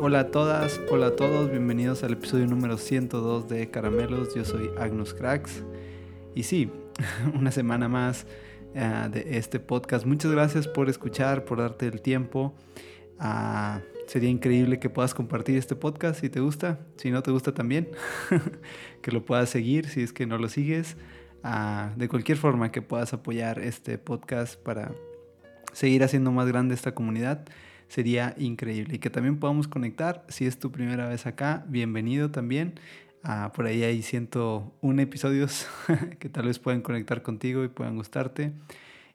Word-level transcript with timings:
Hola 0.00 0.20
a 0.20 0.30
todas, 0.30 0.80
hola 0.90 1.08
a 1.08 1.16
todos, 1.16 1.50
bienvenidos 1.50 2.02
al 2.04 2.14
episodio 2.14 2.46
número 2.46 2.78
102 2.78 3.48
de 3.48 3.70
Caramelos. 3.70 4.34
Yo 4.34 4.44
soy 4.44 4.70
Agnus 4.78 5.12
Cracks. 5.14 5.62
Y 6.34 6.44
sí, 6.44 6.70
una 7.34 7.50
semana 7.50 7.88
más 7.88 8.26
uh, 8.74 9.10
de 9.10 9.36
este 9.36 9.60
podcast. 9.60 10.06
Muchas 10.06 10.32
gracias 10.32 10.66
por 10.66 10.88
escuchar, 10.88 11.44
por 11.44 11.58
darte 11.58 11.86
el 11.86 12.00
tiempo. 12.00 12.54
Uh, 13.20 13.80
sería 14.06 14.30
increíble 14.30 14.78
que 14.78 14.88
puedas 14.88 15.14
compartir 15.14 15.58
este 15.58 15.76
podcast 15.76 16.20
si 16.20 16.30
te 16.30 16.40
gusta, 16.40 16.80
si 16.96 17.10
no 17.10 17.22
te 17.22 17.30
gusta 17.30 17.52
también, 17.52 17.90
que 19.02 19.12
lo 19.12 19.24
puedas 19.24 19.50
seguir 19.50 19.88
si 19.88 20.02
es 20.02 20.12
que 20.12 20.26
no 20.26 20.38
lo 20.38 20.48
sigues. 20.48 20.96
Uh, 21.44 21.96
de 21.96 22.08
cualquier 22.08 22.38
forma 22.38 22.72
que 22.72 22.80
puedas 22.80 23.12
apoyar 23.12 23.58
este 23.58 23.98
podcast 23.98 24.56
para 24.56 24.92
seguir 25.72 26.02
haciendo 26.02 26.32
más 26.32 26.48
grande 26.48 26.74
esta 26.74 26.94
comunidad 26.94 27.44
sería 27.94 28.34
increíble. 28.38 28.96
Y 28.96 28.98
que 28.98 29.08
también 29.08 29.38
podamos 29.38 29.68
conectar. 29.68 30.24
Si 30.28 30.46
es 30.46 30.58
tu 30.58 30.72
primera 30.72 31.06
vez 31.06 31.26
acá, 31.26 31.64
bienvenido 31.68 32.28
también. 32.32 32.80
Ah, 33.22 33.52
por 33.54 33.66
ahí 33.66 33.84
hay 33.84 34.02
101 34.02 35.00
episodios 35.00 35.68
que 36.18 36.28
tal 36.28 36.46
vez 36.46 36.58
puedan 36.58 36.82
conectar 36.82 37.22
contigo 37.22 37.62
y 37.62 37.68
puedan 37.68 37.94
gustarte. 37.94 38.52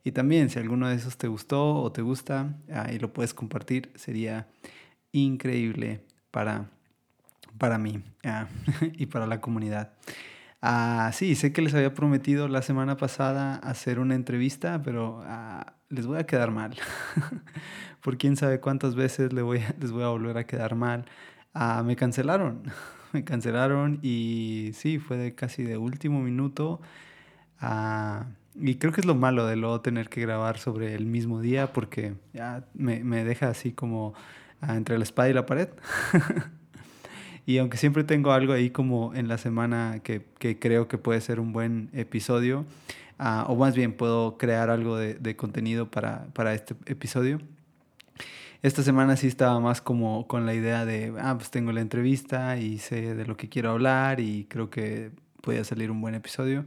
Y 0.06 0.14
también 0.14 0.50
si 0.50 0.60
alguno 0.60 0.88
de 0.88 0.96
esos 0.96 1.18
te 1.18 1.28
gustó 1.28 1.76
o 1.76 1.92
te 1.92 2.02
gusta 2.02 2.56
ah, 2.72 2.90
y 2.90 3.00
lo 3.00 3.12
puedes 3.12 3.34
compartir, 3.34 3.92
sería 3.96 4.48
increíble 5.12 6.00
para, 6.32 6.70
para 7.58 7.78
mí 7.78 8.02
ah, 8.24 8.48
y 8.94 9.08
para 9.08 9.28
la 9.28 9.42
comunidad. 9.42 9.92
Ah, 10.62 11.12
sí, 11.14 11.36
sé 11.36 11.52
que 11.52 11.62
les 11.62 11.74
había 11.74 11.94
prometido 11.94 12.48
la 12.48 12.62
semana 12.62 12.96
pasada 12.96 13.56
hacer 13.56 14.00
una 14.00 14.16
entrevista, 14.16 14.82
pero 14.84 15.22
les 15.90 16.06
voy 16.06 16.20
a 16.20 16.26
quedar 16.26 16.52
mal. 16.52 16.78
Por 18.02 18.18
quién 18.18 18.36
sabe 18.38 18.60
cuántas 18.60 18.96
veces 18.96 19.34
les 19.34 19.44
voy 19.44 19.60
a, 19.60 19.76
les 19.80 19.92
voy 19.92 20.04
a 20.04 20.08
volver 20.08 20.38
a 20.38 20.46
quedar 20.46 20.76
mal. 20.76 21.06
Ah, 21.54 21.84
me 21.86 21.96
cancelaron. 21.96 22.64
me 23.14 23.24
cancelaron 23.24 24.00
y 24.02 24.72
sí, 24.74 25.00
fue 25.00 25.18
de 25.18 25.36
casi 25.36 25.64
de 25.64 25.78
último 25.78 26.22
minuto. 26.22 26.82
Ah, 27.60 28.28
y 28.56 28.76
creo 28.76 28.92
que 28.92 29.02
es 29.02 29.08
lo 29.08 29.16
malo 29.16 29.46
de 29.46 29.56
luego 29.56 29.82
tener 29.82 30.10
que 30.10 30.22
grabar 30.22 30.58
sobre 30.58 30.96
el 30.96 31.06
mismo 31.06 31.42
día 31.42 31.72
porque 31.74 32.14
ya 32.34 32.66
me, 32.74 33.04
me 33.04 33.24
deja 33.24 33.50
así 33.50 33.72
como 33.72 34.14
ah, 34.62 34.76
entre 34.76 34.98
la 34.98 35.04
espada 35.04 35.30
y 35.30 35.34
la 35.34 35.46
pared. 35.46 35.70
y 37.46 37.58
aunque 37.58 37.78
siempre 37.78 38.04
tengo 38.04 38.32
algo 38.32 38.54
ahí 38.54 38.70
como 38.70 39.14
en 39.16 39.28
la 39.28 39.38
semana 39.38 40.02
que, 40.04 40.26
que 40.40 40.60
creo 40.60 40.88
que 40.88 40.98
puede 40.98 41.22
ser 41.22 41.40
un 41.40 41.54
buen 41.54 41.90
episodio, 41.94 42.66
uh, 43.20 43.52
o 43.52 43.56
más 43.56 43.76
bien 43.76 43.94
puedo 43.94 44.38
crear 44.38 44.70
algo 44.70 44.98
de, 44.98 45.16
de 45.16 45.36
contenido 45.36 45.90
para, 45.90 46.28
para, 46.34 46.54
este 46.54 46.76
episodio. 46.86 47.40
Esta 48.62 48.84
semana 48.84 49.16
sí 49.16 49.28
estaba 49.28 49.58
más 49.62 49.80
como 49.80 50.28
con 50.28 50.46
la 50.46 50.54
idea 50.54 50.86
de, 50.86 51.14
ah, 51.22 51.36
pues 51.38 51.50
tengo 51.50 51.72
la 51.72 51.80
entrevista 51.80 52.58
y 52.58 52.78
sé 52.78 53.16
de 53.16 53.26
lo 53.26 53.38
que 53.38 53.48
quiero 53.48 53.72
hablar 53.72 54.20
y 54.20 54.46
creo 54.50 54.70
que 54.70 55.12
puede 55.42 55.64
salir 55.64 55.92
un 55.92 56.02
buen 56.02 56.14
episodio. 56.14 56.66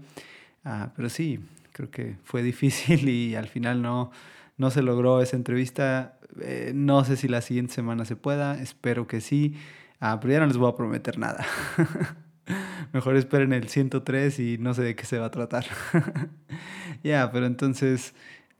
Uh, 0.64 0.88
pero 0.96 1.10
sí, 1.10 1.40
creo 1.72 1.90
que 1.90 2.16
fue 2.24 2.42
difícil 2.52 3.10
y 3.10 3.34
al 3.34 3.46
final 3.46 3.82
no, 3.82 4.10
no 4.56 4.70
se 4.70 4.80
logró 4.80 5.20
esa 5.20 5.36
entrevista. 5.36 6.18
Eh, 6.40 6.72
no 6.74 7.04
sé 7.04 7.18
si 7.18 7.28
la 7.28 7.42
siguiente 7.42 7.74
semana 7.74 8.06
se 8.06 8.16
pueda, 8.16 8.58
espero 8.58 9.06
que 9.06 9.20
sí. 9.20 9.54
Uh, 10.00 10.18
pero 10.18 10.32
ya 10.32 10.40
no 10.40 10.46
les 10.46 10.56
voy 10.56 10.70
a 10.70 10.74
prometer 10.74 11.18
nada. 11.18 11.44
Mejor 12.94 13.16
esperen 13.16 13.52
el 13.52 13.68
103 13.68 14.38
y 14.38 14.56
no 14.56 14.72
sé 14.72 14.82
de 14.82 14.96
qué 14.96 15.04
se 15.04 15.18
va 15.18 15.26
a 15.26 15.30
tratar. 15.30 15.66
ya, 17.04 17.30
pero 17.30 17.44
entonces, 17.44 18.14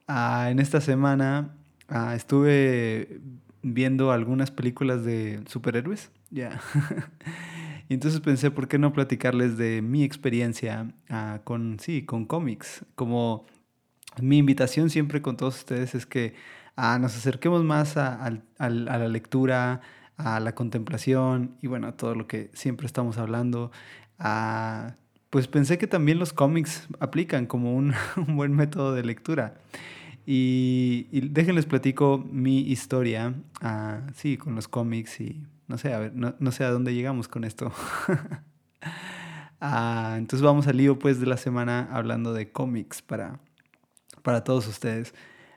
uh, 0.07 0.49
en 0.49 0.59
esta 0.59 0.83
semana 0.83 1.55
uh, 1.93 2.11
estuve 2.13 3.21
viendo 3.63 4.11
algunas 4.11 4.51
películas 4.51 5.05
de 5.05 5.43
superhéroes. 5.47 6.11
Ya. 6.31 6.61
y 7.89 7.95
entonces 7.95 8.21
pensé, 8.21 8.51
¿por 8.51 8.69
qué 8.69 8.79
no 8.79 8.93
platicarles 8.93 9.57
de 9.57 9.83
mi 9.83 10.03
experiencia 10.03 10.93
uh, 11.11 11.43
con, 11.45 11.79
sí, 11.79 12.05
con 12.05 12.25
cómics? 12.25 12.85
Como 12.95 13.47
mi 14.21 14.39
invitación 14.39 14.91
siempre 14.91 15.23
con 15.23 15.37
todos 15.37 15.59
ustedes 15.59 15.95
es 15.95 16.07
que 16.07 16.35
nos 16.77 17.17
acerquemos 17.17 17.63
más 17.65 17.97
a, 17.97 18.31
la 18.59 19.09
lectura, 19.09 19.81
a 20.17 20.41
la 20.41 20.55
contemplación 20.55 21.57
y 21.63 21.67
bueno, 21.67 21.87
a 21.89 21.97
todo 21.97 22.15
lo 22.15 22.27
que 22.27 22.51
siempre 22.55 22.87
estamos 22.87 23.19
hablando. 23.19 23.71
Ah, 24.19 24.95
pues 25.31 25.49
pensé 25.49 25.79
que 25.79 25.87
también 25.87 26.19
los 26.19 26.33
cómics 26.33 26.89
aplican 27.01 27.47
como 27.47 27.75
un 27.75 27.95
buen 28.29 28.55
método 28.55 28.95
de 28.95 29.05
lectura. 29.05 29.55
Y, 30.25 31.29
déjenles 31.31 31.67
platico 31.67 32.25
mi 32.31 32.61
historia, 32.61 33.35
uh, 33.63 34.11
sí, 34.15 34.37
con 34.37 34.55
los 34.55 34.69
cómics 34.69 35.21
y 35.21 35.43
no 35.67 35.79
sé, 35.79 35.93
a 35.93 35.99
ver, 35.99 36.15
no, 36.15 36.35
no 36.39 36.53
sé 36.53 36.65
a 36.65 36.71
dónde 36.71 36.95
llegamos 36.95 37.29
con 37.29 37.45
esto. 37.45 37.73
uh, 39.61 40.15
entonces 40.17 40.43
vamos 40.43 40.67
al 40.69 40.77
lío 40.77 40.99
pues 40.99 41.19
de 41.19 41.27
la 41.27 41.37
semana 41.37 41.89
hablando 41.91 42.33
de 42.33 42.53
cómics 42.53 43.03
para, 43.03 43.41
para 44.23 44.45
todos 44.45 44.69
ustedes. 44.69 45.15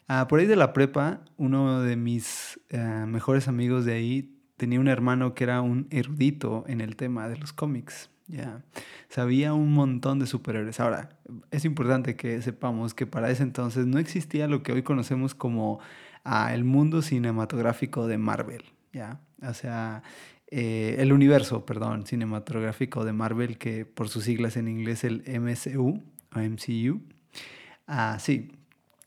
Uh, 0.10 0.28
por 0.28 0.40
ahí 0.40 0.46
de 0.46 0.56
la 0.56 0.74
prepa, 0.74 1.22
uno 1.38 1.82
de 1.82 1.96
mis 1.96 2.60
mejores 3.08 3.48
amigos 3.48 3.86
de 3.86 3.94
ahí 3.94 4.35
tenía 4.58 4.80
un 4.80 4.88
hermano 4.88 5.34
que 5.34 5.44
era 5.44 5.62
un 5.62 5.88
erudito 5.90 6.64
en 6.68 6.82
el 6.82 6.96
tema 6.96 7.28
de 7.28 7.38
los 7.38 7.54
cómics. 7.54 8.10
Ya, 8.28 8.64
sabía 9.08 9.54
un 9.54 9.74
montón 9.74 10.18
de 10.18 10.26
superhéroes. 10.26 10.80
Ahora, 10.80 11.10
es 11.52 11.64
importante 11.64 12.16
que 12.16 12.42
sepamos 12.42 12.96
que 12.96 13.06
para 13.06 13.30
ese 13.30 13.44
entonces 13.44 13.86
no 13.86 14.00
existía 14.00 14.48
lo 14.48 14.64
que 14.64 14.72
hoy 14.72 14.82
conocemos 14.82 15.36
como 15.36 15.80
ah, 16.24 16.54
el 16.54 16.64
mundo 16.64 17.04
cinematográfico 17.04 18.08
de 18.08 18.18
Marvel, 18.18 18.64
¿ya? 18.92 19.20
O 19.44 19.54
sea, 19.54 20.02
eh, 20.48 20.96
el 21.00 21.14
universo, 21.14 21.66
perdón, 21.66 22.08
cinematográfico 22.08 23.06
de 23.06 23.14
Marvel, 23.14 23.60
que 23.60 23.86
por 23.86 24.10
sus 24.10 24.24
siglas 24.24 24.58
en 24.58 24.68
inglés 24.68 25.04
el 25.04 25.24
MCU 25.28 26.02
o 26.34 26.40
MCU. 26.40 27.02
Ah, 27.88 28.18
sí, 28.20 28.52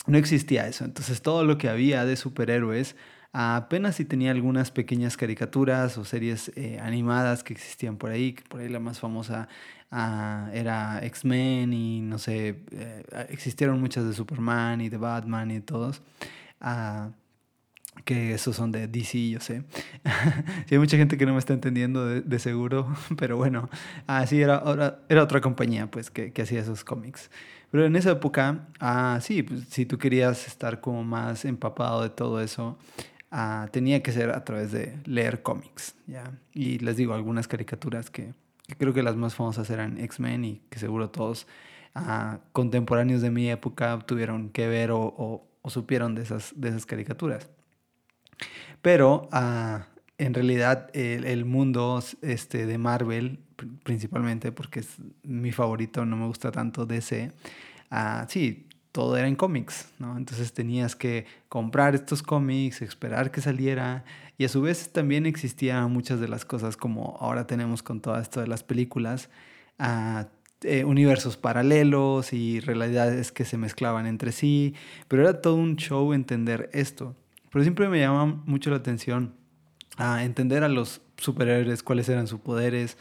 no 0.07 0.17
existía 0.17 0.69
eso. 0.69 0.85
Entonces 0.85 1.23
todo 1.23 1.45
lo 1.45 1.59
que 1.59 1.69
había 1.69 2.05
de 2.05 2.17
superhéroes 2.17 2.97
apenas 3.33 3.97
si 3.97 4.05
tenía 4.05 4.31
algunas 4.31 4.71
pequeñas 4.71 5.17
caricaturas 5.17 5.99
o 5.99 6.05
series 6.05 6.51
eh, 6.57 6.79
animadas 6.81 7.45
que 7.45 7.53
existían 7.53 7.97
por 7.97 8.11
ahí, 8.11 8.33
que 8.33 8.43
por 8.43 8.61
ahí 8.61 8.69
la 8.69 8.81
más 8.81 8.99
famosa 9.01 9.49
uh, 9.93 10.51
era 10.53 11.01
X-Men 11.05 11.73
y 11.73 12.01
no 12.01 12.19
sé, 12.19 12.61
eh, 12.73 13.05
existieron 13.29 13.81
muchas 13.81 14.05
de 14.05 14.15
Superman 14.15 14.81
y 14.81 14.89
de 14.89 14.97
Batman 14.97 15.51
y 15.51 15.61
todos. 15.61 16.03
Uh, 16.61 17.11
que 18.05 18.35
esos 18.35 18.55
son 18.57 18.71
de 18.71 18.87
DC, 18.87 19.31
yo 19.31 19.41
sé. 19.41 19.65
sí, 20.67 20.75
hay 20.75 20.79
mucha 20.79 20.97
gente 20.97 21.19
que 21.19 21.27
no 21.27 21.33
me 21.33 21.39
está 21.39 21.53
entendiendo 21.53 22.07
de, 22.07 22.39
seguro, 22.39 22.95
pero 23.19 23.37
bueno, 23.37 23.69
así 24.07 24.41
era, 24.41 24.63
era, 24.67 25.01
era, 25.09 25.23
otra 25.23 25.41
compañía 25.41 25.91
pues 25.91 26.11
que, 26.11 26.33
que 26.33 26.43
hacía 26.43 26.61
esos 26.61 26.85
cómics. 26.85 27.31
Pero 27.71 27.85
en 27.85 27.97
esa 27.97 28.13
época, 28.13 28.69
ah, 28.81 29.19
sí, 29.21 29.43
pues, 29.43 29.65
si 29.69 29.85
tú 29.85 29.99
querías 29.99 30.47
estar 30.47 30.81
como 30.81 31.05
más 31.05 31.45
empapado 31.45 32.03
de 32.03 32.11
todo 32.11 32.41
eso, 32.41 32.79
uh, 33.33 33.69
tenía 33.71 34.03
que 34.03 34.13
ser 34.13 34.31
a 34.31 34.45
través 34.45 34.73
de 34.73 34.99
leer 35.05 35.43
cómics, 35.43 35.95
¿ya? 36.07 36.33
Y 36.53 36.79
les 36.79 36.97
digo, 36.97 37.15
algunas 37.15 37.49
caricaturas 37.49 38.11
que, 38.11 38.35
creo 38.79 38.93
que 38.93 39.03
las 39.03 39.17
más 39.17 39.35
famosas 39.35 39.69
eran 39.71 39.99
X-Men 39.99 40.45
y 40.45 40.63
que 40.71 40.79
seguro 40.79 41.11
todos 41.11 41.47
uh, 41.97 42.39
contemporáneos 42.53 43.23
de 43.23 43.31
mi 43.31 43.51
época 43.51 43.99
tuvieron 44.07 44.51
que 44.51 44.69
ver 44.69 44.91
o, 44.93 45.45
supieron 45.67 46.15
de 46.15 46.23
esas, 46.23 46.55
de 46.57 46.71
esas 46.71 46.87
caricaturas. 46.87 47.51
Pero 48.81 49.29
uh, 49.33 49.83
en 50.17 50.33
realidad 50.33 50.89
el, 50.95 51.25
el, 51.25 51.45
mundo 51.45 52.03
este, 52.23 52.65
de 52.65 52.79
Marvel, 52.79 53.41
principalmente 53.83 54.51
porque 54.51 54.81
es 54.81 54.97
mi 55.23 55.53
favorito, 55.53 56.07
no 56.07 56.17
me 56.17 56.27
gusta 56.27 56.51
tanto 56.51 56.87
DC, 56.87 57.33
sí, 58.29 58.68
todo 58.93 59.17
era 59.17 59.29
en 59.29 59.37
cómics, 59.37 59.91
¿no? 59.99 60.17
Entonces 60.17 60.53
tenías 60.53 60.97
que 60.97 61.27
comprar 61.49 61.95
estos 61.95 62.23
cómics, 62.23 62.83
esperar 62.83 63.31
que 63.31 63.41
saliera 63.41 64.05
y 64.39 64.45
a 64.45 64.49
su 64.49 64.63
vez 64.63 64.91
también 64.93 65.27
existían 65.27 65.93
muchas 65.93 66.21
de 66.21 66.29
las 66.29 66.45
cosas 66.45 66.77
como 66.77 67.17
ahora 67.21 67.47
tenemos 67.47 67.83
con 67.83 68.01
todo 68.01 68.19
esto 68.19 68.41
de 68.41 68.47
las 68.47 68.63
películas, 68.63 69.31
uh, 69.79 70.25
universos 70.85 71.37
paralelos 71.37 72.33
y 72.33 72.61
realidades 72.61 73.31
que 73.31 73.45
se 73.45 73.57
mezclaban 73.59 74.07
entre 74.07 74.33
sí, 74.33 74.75
pero 75.07 75.23
era 75.23 75.41
todo 75.41 75.55
un 75.55 75.77
show 75.77 76.13
entender 76.13 76.69
esto. 76.73 77.15
Pero 77.51 77.63
siempre 77.63 77.89
me 77.89 78.01
llama 78.01 78.43
mucho 78.47 78.71
la 78.71 78.77
atención 78.77 79.35
a 79.97 80.25
entender 80.25 80.65
a 80.65 80.69
los 80.69 81.01
superhéroes, 81.19 81.83
cuáles 81.83 82.09
eran 82.09 82.27
sus 82.27 82.41
poderes, 82.41 82.97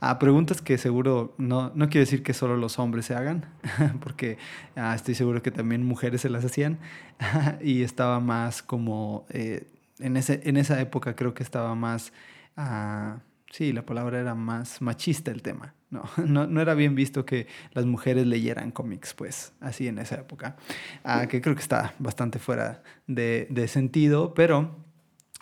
a 0.00 0.18
preguntas 0.18 0.60
que 0.60 0.78
seguro 0.78 1.34
no, 1.38 1.72
no 1.74 1.88
quiero 1.88 2.04
decir 2.04 2.22
que 2.22 2.34
solo 2.34 2.56
los 2.56 2.78
hombres 2.78 3.06
se 3.06 3.14
hagan, 3.14 3.46
porque 4.00 4.38
ah, 4.76 4.94
estoy 4.94 5.14
seguro 5.14 5.42
que 5.42 5.50
también 5.50 5.84
mujeres 5.84 6.20
se 6.20 6.30
las 6.30 6.44
hacían, 6.44 6.78
y 7.62 7.82
estaba 7.82 8.20
más 8.20 8.62
como, 8.62 9.26
eh, 9.30 9.66
en, 9.98 10.16
ese, 10.16 10.40
en 10.44 10.58
esa 10.58 10.80
época 10.80 11.16
creo 11.16 11.34
que 11.34 11.42
estaba 11.42 11.74
más, 11.74 12.12
ah, 12.56 13.20
sí, 13.50 13.72
la 13.72 13.86
palabra 13.86 14.20
era 14.20 14.34
más 14.34 14.82
machista 14.82 15.30
el 15.30 15.40
tema, 15.40 15.74
no, 15.90 16.04
no, 16.26 16.46
no, 16.46 16.60
era 16.60 16.74
bien 16.74 16.94
visto 16.94 17.24
que 17.24 17.46
las 17.72 17.86
mujeres 17.86 18.26
leyeran 18.26 18.70
cómics, 18.70 19.14
pues, 19.14 19.54
así 19.60 19.88
en 19.88 19.98
esa 19.98 20.16
época, 20.16 20.56
ah, 21.04 21.26
que 21.26 21.40
creo 21.40 21.54
que 21.54 21.62
está 21.62 21.94
bastante 21.98 22.38
fuera 22.38 22.82
de, 23.06 23.46
de 23.48 23.66
sentido, 23.66 24.34
pero 24.34 24.91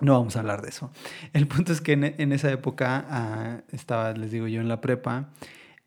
No 0.00 0.19
vamos 0.19 0.37
a 0.37 0.41
hablar 0.41 0.62
de 0.62 0.69
eso. 0.70 0.91
El 1.32 1.47
punto 1.47 1.73
es 1.73 1.81
que 1.81 1.93
en, 1.93 2.32
esa 2.32 2.50
época 2.50 3.06
ah, 3.08 3.61
estaba, 3.73 4.12
les 4.12 4.31
digo 4.31 4.47
yo, 4.47 4.61
en 4.61 4.69
la 4.69 4.81
prepa 4.81 5.31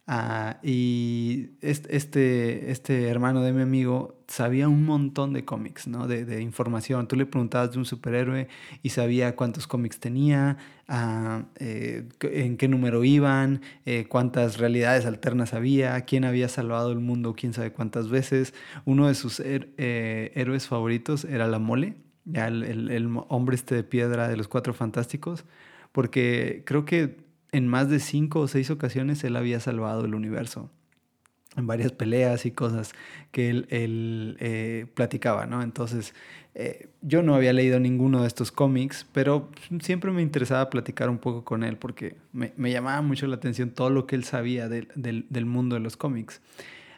Ah, 0.05 0.59
y 0.61 1.51
este, 1.61 2.69
este 2.71 3.07
hermano 3.07 3.41
de 3.41 3.53
mi 3.53 3.61
amigo 3.61 4.21
sabía 4.27 4.67
un 4.67 4.83
montón 4.83 5.31
de 5.31 5.45
cómics, 5.45 5.87
¿no? 5.87 6.07
De, 6.07 6.41
información. 6.41 7.07
Tú 7.07 7.15
le 7.15 7.25
preguntabas 7.25 7.71
de 7.71 7.77
un 7.77 7.85
superhéroe 7.85 8.49
y 8.81 8.89
sabía 8.89 9.37
cuántos 9.37 9.65
cómics 9.65 9.99
tenía, 9.99 10.57
eh, 11.59 12.09
en 12.21 12.57
qué 12.57 12.67
número 12.67 13.05
iban, 13.05 13.61
eh, 13.85 14.05
cuántas 14.09 14.57
realidades 14.57 15.05
alternas 15.05 15.53
había, 15.53 16.01
quién 16.01 16.25
había 16.25 16.49
salvado 16.49 16.91
el 16.91 16.99
mundo, 16.99 17.33
quién 17.33 17.53
sabe 17.53 17.71
cuántas 17.71 18.09
veces. 18.09 18.53
Uno 18.83 19.07
de 19.07 19.15
sus 19.15 19.39
eh, 19.39 20.31
héroes 20.35 20.67
favoritos 20.67 21.23
era 21.23 21.47
la 21.47 21.59
mole, 21.59 21.95
ya 22.25 22.47
el, 22.47 22.89
el 22.89 23.17
hombre 23.29 23.55
este 23.55 23.75
de 23.75 23.83
piedra 23.83 24.27
de 24.27 24.37
los 24.37 24.47
cuatro 24.47 24.73
fantásticos, 24.73 25.45
porque 25.91 26.63
creo 26.65 26.85
que 26.85 27.17
en 27.53 27.67
más 27.67 27.89
de 27.89 27.99
cinco 27.99 28.41
o 28.41 28.47
seis 28.47 28.69
ocasiones 28.71 29.23
él 29.23 29.35
había 29.35 29.59
salvado 29.59 30.05
el 30.05 30.15
universo. 30.15 30.69
En 31.55 31.67
varias 31.67 31.91
peleas 31.91 32.47
y 32.47 32.51
cosas 32.51 32.93
que 33.31 33.49
él, 33.49 33.67
eh, 34.39 34.87
platicaba, 34.95 35.45
¿no? 35.45 35.61
Entonces, 35.61 36.15
eh, 36.55 36.87
yo 37.03 37.21
no 37.21 37.35
había 37.35 37.53
leído 37.53 37.79
ninguno 37.79 38.21
de 38.21 38.27
estos 38.27 38.51
cómics, 38.51 39.05
pero 39.13 39.51
siempre 39.81 40.11
me 40.11 40.23
interesaba 40.23 40.71
platicar 40.71 41.11
un 41.11 41.19
poco 41.19 41.43
con 41.43 41.63
él 41.63 41.77
porque 41.77 42.15
me, 42.31 42.71
llamaba 42.71 43.03
mucho 43.03 43.27
la 43.27 43.35
atención 43.35 43.69
todo 43.69 43.91
lo 43.91 44.07
que 44.07 44.15
él 44.15 44.23
sabía 44.23 44.67
del 44.67 45.45
mundo 45.45 45.75
de 45.75 45.81
los 45.81 45.95
cómics. 45.95 46.41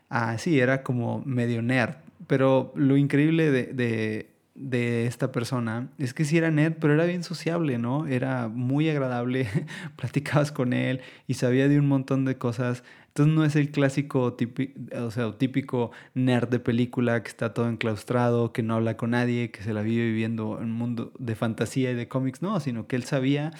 Ah, 0.09 0.37
sí, 0.37 0.57
era 0.57 0.83
como 0.83 1.21
medio 1.25 1.61
nerd, 1.61 1.95
pero 2.27 2.71
lo 2.75 2.95
increíble 2.95 3.51
de 3.51 3.73
de 3.73 4.34
esta 4.55 5.31
persona 5.31 5.89
es 5.97 6.13
que 6.13 6.23
sí 6.23 6.37
era 6.37 6.49
nerd, 6.49 6.75
pero 6.79 6.93
era 6.93 7.05
bien 7.05 7.23
sociable, 7.23 7.77
¿no? 7.77 8.07
Era 8.07 8.47
muy 8.47 8.89
agradable, 8.89 9.47
platicabas 9.97 10.51
con 10.51 10.73
él 10.73 11.01
y 11.27 11.35
sabía 11.35 11.67
de 11.67 11.79
un 11.79 11.87
montón 11.87 12.25
de 12.25 12.37
cosas. 12.37 12.83
Entonces 13.07 13.35
no 13.35 13.45
es 13.45 13.55
el 13.55 13.71
clásico 13.71 14.33
típico, 14.33 14.73
o 14.97 15.11
sea, 15.11 15.37
típico 15.37 15.91
nerd 16.13 16.49
de 16.49 16.59
película 16.59 17.21
que 17.23 17.29
está 17.29 17.53
todo 17.53 17.69
enclaustrado, 17.69 18.51
que 18.51 18.63
no 18.63 18.75
habla 18.75 18.97
con 18.97 19.11
nadie, 19.11 19.51
que 19.51 19.61
se 19.61 19.73
la 19.73 19.81
vive 19.81 20.05
viviendo 20.05 20.57
en 20.57 20.65
un 20.65 20.71
mundo 20.71 21.13
de 21.19 21.35
fantasía 21.35 21.91
y 21.91 21.95
de 21.95 22.07
cómics, 22.07 22.41
no, 22.41 22.59
sino 22.59 22.87
que 22.87 22.95
él 22.97 23.03
sabía 23.03 23.51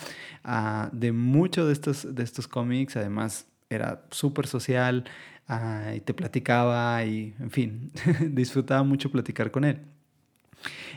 ah, 0.44 0.90
de 0.94 1.12
muchos 1.12 1.68
de 1.68 1.74
estos, 1.74 2.16
de 2.16 2.24
estos 2.24 2.48
cómics, 2.48 2.98
además 2.98 3.48
era 3.70 4.06
súper 4.12 4.48
social 4.48 5.06
ah, 5.48 5.94
y 5.96 6.02
te 6.02 6.14
platicaba 6.14 7.04
y, 7.06 7.34
en 7.40 7.52
fin, 7.52 7.92
disfrutaba 8.32 8.84
mucho 8.84 9.10
platicar 9.12 9.52
con 9.52 9.64
él. 9.66 9.80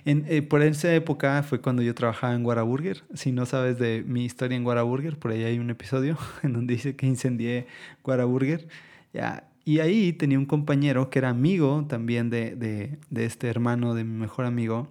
En, 0.05 0.25
eh, 0.29 0.43
por 0.43 0.63
esa 0.63 0.95
época 0.95 1.43
fue 1.43 1.61
cuando 1.61 1.83
yo 1.83 1.95
trabajaba 1.95 2.35
en 2.35 2.45
Whataburger. 2.45 3.05
Si 3.15 3.33
no 3.33 3.47
sabes 3.47 3.79
de 3.79 4.05
mi 4.07 4.25
historia 4.25 4.57
en 4.57 4.67
Whataburger, 4.67 5.19
por 5.19 5.33
ahí 5.33 5.45
hay 5.45 5.59
un 5.59 5.71
episodio 5.71 6.17
en 6.43 6.53
donde 6.53 6.75
dice 6.75 6.97
que 6.97 7.07
incendié 7.07 7.67
Whataburger. 8.05 8.69
Ya, 9.13 9.49
y 9.65 9.81
ahí 9.81 10.13
tenía 10.13 10.39
un 10.39 10.47
compañero 10.47 11.11
que 11.11 11.19
era 11.19 11.29
amigo 11.31 11.85
también 11.89 12.31
de, 12.31 12.57
de, 12.57 12.99
de 13.11 13.25
este 13.25 13.49
hermano 13.49 13.95
de 13.95 14.05
mi 14.05 14.19
mejor 14.19 14.45
amigo. 14.45 14.89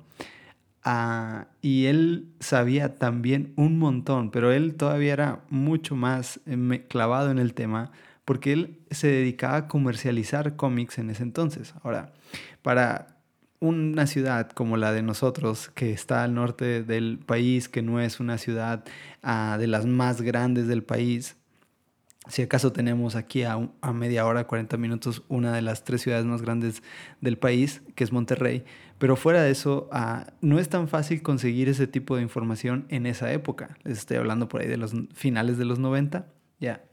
Ah, 0.83 1.47
y 1.61 1.87
él 1.87 2.29
sabía 2.39 2.95
también 2.95 3.51
un 3.57 3.77
montón, 3.77 4.31
pero 4.31 4.53
él 4.53 4.75
todavía 4.75 5.11
era 5.13 5.41
mucho 5.49 5.95
más 5.95 6.39
eh, 6.45 6.85
clavado 6.87 7.29
en 7.29 7.39
el 7.39 7.53
tema 7.53 7.91
porque 8.23 8.53
él 8.53 8.79
se 8.91 9.07
dedicaba 9.07 9.55
a 9.57 9.67
comercializar 9.67 10.55
cómics 10.55 10.97
en 10.97 11.09
ese 11.09 11.23
entonces. 11.23 11.73
Ahora, 11.83 12.13
para 12.61 13.16
una 13.59 14.07
ciudad 14.07 14.51
como 14.51 14.77
la 14.77 14.91
de 14.91 15.01
nosotros, 15.01 15.69
que 15.73 15.91
está 15.91 16.23
al 16.23 16.33
norte 16.33 16.83
del 16.83 17.19
país, 17.25 17.69
que 17.69 17.81
no 17.81 17.99
es 17.99 18.19
una 18.19 18.37
ciudad 18.37 18.83
ah, 19.23 19.57
de 19.59 19.67
las 19.67 19.85
más 19.85 20.21
grandes 20.21 20.67
del 20.67 20.83
país, 20.83 21.37
si 22.29 22.41
acaso 22.41 22.71
tenemos 22.71 23.15
aquí 23.15 23.43
a, 23.43 23.57
media 23.93 24.25
hora, 24.25 24.47
40 24.47 24.77
minutos, 24.77 25.23
una 25.29 25.53
de 25.53 25.61
las 25.61 25.83
tres 25.83 26.01
ciudades 26.01 26.25
más 26.25 26.41
grandes 26.41 26.83
del 27.21 27.37
país, 27.37 27.81
que 27.95 28.03
es 28.03 28.11
Monterrey. 28.11 28.65
Pero 28.97 29.15
fuera 29.15 29.41
de 29.41 29.51
eso, 29.51 29.87
ah, 29.91 30.27
no 30.41 30.59
es 30.59 30.69
tan 30.69 30.87
fácil 30.87 31.21
conseguir 31.21 31.69
ese 31.69 31.87
tipo 31.87 32.15
de 32.15 32.23
información 32.23 32.85
en 32.89 33.05
esa 33.05 33.31
época. 33.31 33.77
Les 33.83 33.99
estoy 33.99 34.17
hablando 34.17 34.49
por 34.49 34.61
ahí 34.61 34.67
de 34.67 34.77
los 34.77 34.93
finales 35.13 35.57
de 35.57 35.65
los 35.65 35.79
90, 35.79 36.27
ya. 36.59 36.83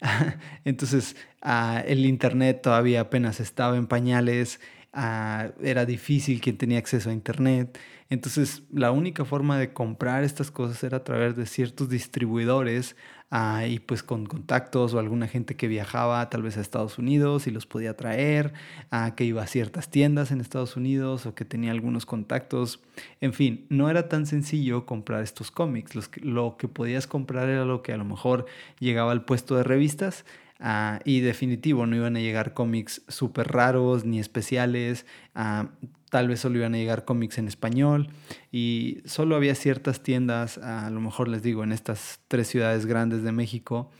Entonces, 0.64 1.16
ah, 1.42 1.82
el 1.86 2.04
Internet 2.04 2.60
todavía 2.62 3.02
apenas 3.02 3.38
estaba 3.40 3.76
en 3.76 3.86
pañales. 3.86 4.60
Ah, 4.94 5.52
era 5.62 5.86
difícil 5.86 6.40
quien 6.42 6.58
tenía 6.58 6.78
acceso 6.78 7.08
a 7.08 7.14
Internet. 7.14 7.78
Entonces, 8.10 8.62
la 8.70 8.90
única 8.90 9.24
forma 9.24 9.58
de 9.58 9.72
comprar 9.72 10.22
estas 10.22 10.50
cosas 10.50 10.84
era 10.84 10.98
a 10.98 11.04
través 11.04 11.34
de 11.34 11.46
ciertos 11.46 11.88
distribuidores 11.88 12.94
ah, 13.30 13.64
y 13.66 13.78
pues 13.78 14.02
con 14.02 14.26
contactos 14.26 14.92
o 14.92 14.98
alguna 14.98 15.28
gente 15.28 15.56
que 15.56 15.66
viajaba 15.66 16.28
tal 16.28 16.42
vez 16.42 16.58
a 16.58 16.60
Estados 16.60 16.98
Unidos 16.98 17.46
y 17.46 17.50
los 17.50 17.64
podía 17.64 17.96
traer, 17.96 18.52
ah, 18.90 19.14
que 19.16 19.24
iba 19.24 19.42
a 19.42 19.46
ciertas 19.46 19.90
tiendas 19.90 20.30
en 20.30 20.42
Estados 20.42 20.76
Unidos 20.76 21.24
o 21.24 21.34
que 21.34 21.46
tenía 21.46 21.70
algunos 21.70 22.04
contactos. 22.04 22.80
En 23.22 23.32
fin, 23.32 23.64
no 23.70 23.88
era 23.88 24.10
tan 24.10 24.26
sencillo 24.26 24.84
comprar 24.84 25.22
estos 25.22 25.50
cómics. 25.50 25.94
lo 26.20 26.58
que 26.58 26.68
podías 26.68 27.06
comprar 27.06 27.48
era 27.48 27.64
lo 27.64 27.82
que 27.82 27.94
a 27.94 27.96
lo 27.96 28.04
mejor 28.04 28.44
llegaba 28.78 29.12
al 29.12 29.24
puesto 29.24 29.56
de 29.56 29.62
revistas 29.62 30.26
Ah, 30.64 31.00
y 31.04 31.20
definitivo, 31.20 31.86
no 31.86 31.96
iban 31.96 32.16
a 32.16 32.20
llegar 32.20 32.54
cómics 32.54 33.02
súper 33.08 33.48
raros 33.48 34.04
ni 34.04 34.20
especiales. 34.20 35.06
Ah, 35.34 35.70
tal 36.08 36.28
vez 36.28 36.38
solo 36.38 36.58
iban 36.58 36.74
a 36.76 36.78
llegar 36.78 37.04
cómics 37.04 37.38
en 37.38 37.48
español. 37.48 38.10
Y 38.52 38.98
solo 39.04 39.34
había 39.34 39.56
ciertas 39.56 40.04
tiendas, 40.04 40.58
a 40.58 40.88
lo 40.90 41.00
mejor 41.00 41.26
les 41.26 41.42
digo, 41.42 41.64
en 41.64 41.72
estas 41.72 42.20
tres 42.28 42.46
ciudades 42.46 42.86
grandes 42.86 43.24
de 43.24 43.32
México, 43.32 43.90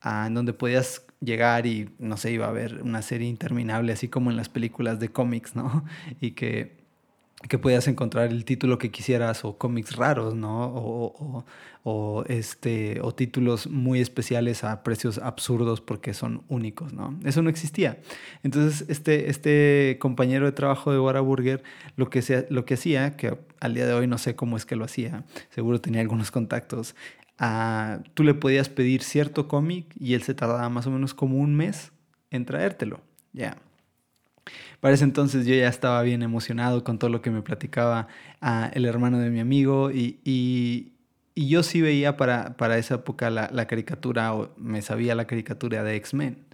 ah, 0.00 0.24
en 0.26 0.34
donde 0.34 0.52
podías 0.54 1.04
llegar 1.20 1.66
y, 1.66 1.88
no 2.00 2.16
sé, 2.16 2.32
iba 2.32 2.46
a 2.46 2.50
haber 2.50 2.82
una 2.82 3.02
serie 3.02 3.28
interminable, 3.28 3.92
así 3.92 4.08
como 4.08 4.30
en 4.30 4.36
las 4.36 4.48
películas 4.48 4.98
de 4.98 5.10
cómics, 5.10 5.54
¿no? 5.54 5.84
Y 6.20 6.32
que 6.32 6.77
que 7.46 7.58
podías 7.58 7.86
encontrar 7.86 8.30
el 8.30 8.44
título 8.44 8.78
que 8.78 8.90
quisieras 8.90 9.44
o 9.44 9.58
cómics 9.58 9.94
raros, 9.94 10.34
¿no? 10.34 10.66
O, 10.74 11.44
o, 11.84 12.24
este, 12.26 13.00
o 13.00 13.14
títulos 13.14 13.68
muy 13.68 14.00
especiales 14.00 14.64
a 14.64 14.82
precios 14.82 15.18
absurdos 15.18 15.80
porque 15.80 16.14
son 16.14 16.42
únicos, 16.48 16.92
¿no? 16.92 17.18
Eso 17.24 17.40
no 17.42 17.48
existía. 17.48 17.98
Entonces, 18.42 18.84
este, 18.88 19.30
este 19.30 19.98
compañero 20.00 20.46
de 20.46 20.52
trabajo 20.52 20.90
de 20.92 20.98
Whataburger 20.98 21.62
lo 21.96 22.10
que, 22.10 22.46
lo 22.50 22.64
que 22.64 22.74
hacía, 22.74 23.16
que 23.16 23.38
al 23.60 23.74
día 23.74 23.86
de 23.86 23.92
hoy 23.92 24.08
no 24.08 24.18
sé 24.18 24.34
cómo 24.34 24.56
es 24.56 24.66
que 24.66 24.74
lo 24.74 24.84
hacía, 24.84 25.24
seguro 25.50 25.80
tenía 25.80 26.00
algunos 26.00 26.32
contactos, 26.32 26.96
tú 28.14 28.24
le 28.24 28.34
podías 28.34 28.68
pedir 28.68 29.02
cierto 29.02 29.46
cómic 29.46 29.86
y 29.98 30.14
él 30.14 30.22
se 30.22 30.34
tardaba 30.34 30.68
más 30.68 30.88
o 30.88 30.90
menos 30.90 31.14
como 31.14 31.38
un 31.38 31.54
mes 31.54 31.92
en 32.30 32.44
traértelo, 32.44 33.00
ya. 33.32 33.56
Para 34.80 34.94
ese 34.94 35.04
entonces 35.04 35.46
yo 35.46 35.54
ya 35.54 35.68
estaba 35.68 36.02
bien 36.02 36.22
emocionado 36.22 36.84
con 36.84 36.98
todo 36.98 37.10
lo 37.10 37.20
que 37.20 37.30
me 37.30 37.42
platicaba 37.42 38.08
ah, 38.40 38.70
el 38.74 38.84
hermano 38.84 39.18
de 39.18 39.30
mi 39.30 39.40
amigo 39.40 39.90
y, 39.90 40.92
yo 41.36 41.62
sí 41.62 41.80
veía 41.80 42.16
para, 42.16 42.78
esa 42.78 42.96
época 42.96 43.30
la, 43.30 43.48
la, 43.52 43.66
caricatura 43.68 44.34
o 44.34 44.52
me 44.56 44.82
sabía 44.82 45.14
la 45.14 45.26
caricatura 45.26 45.84
de 45.84 45.94
X-Men. 45.94 46.44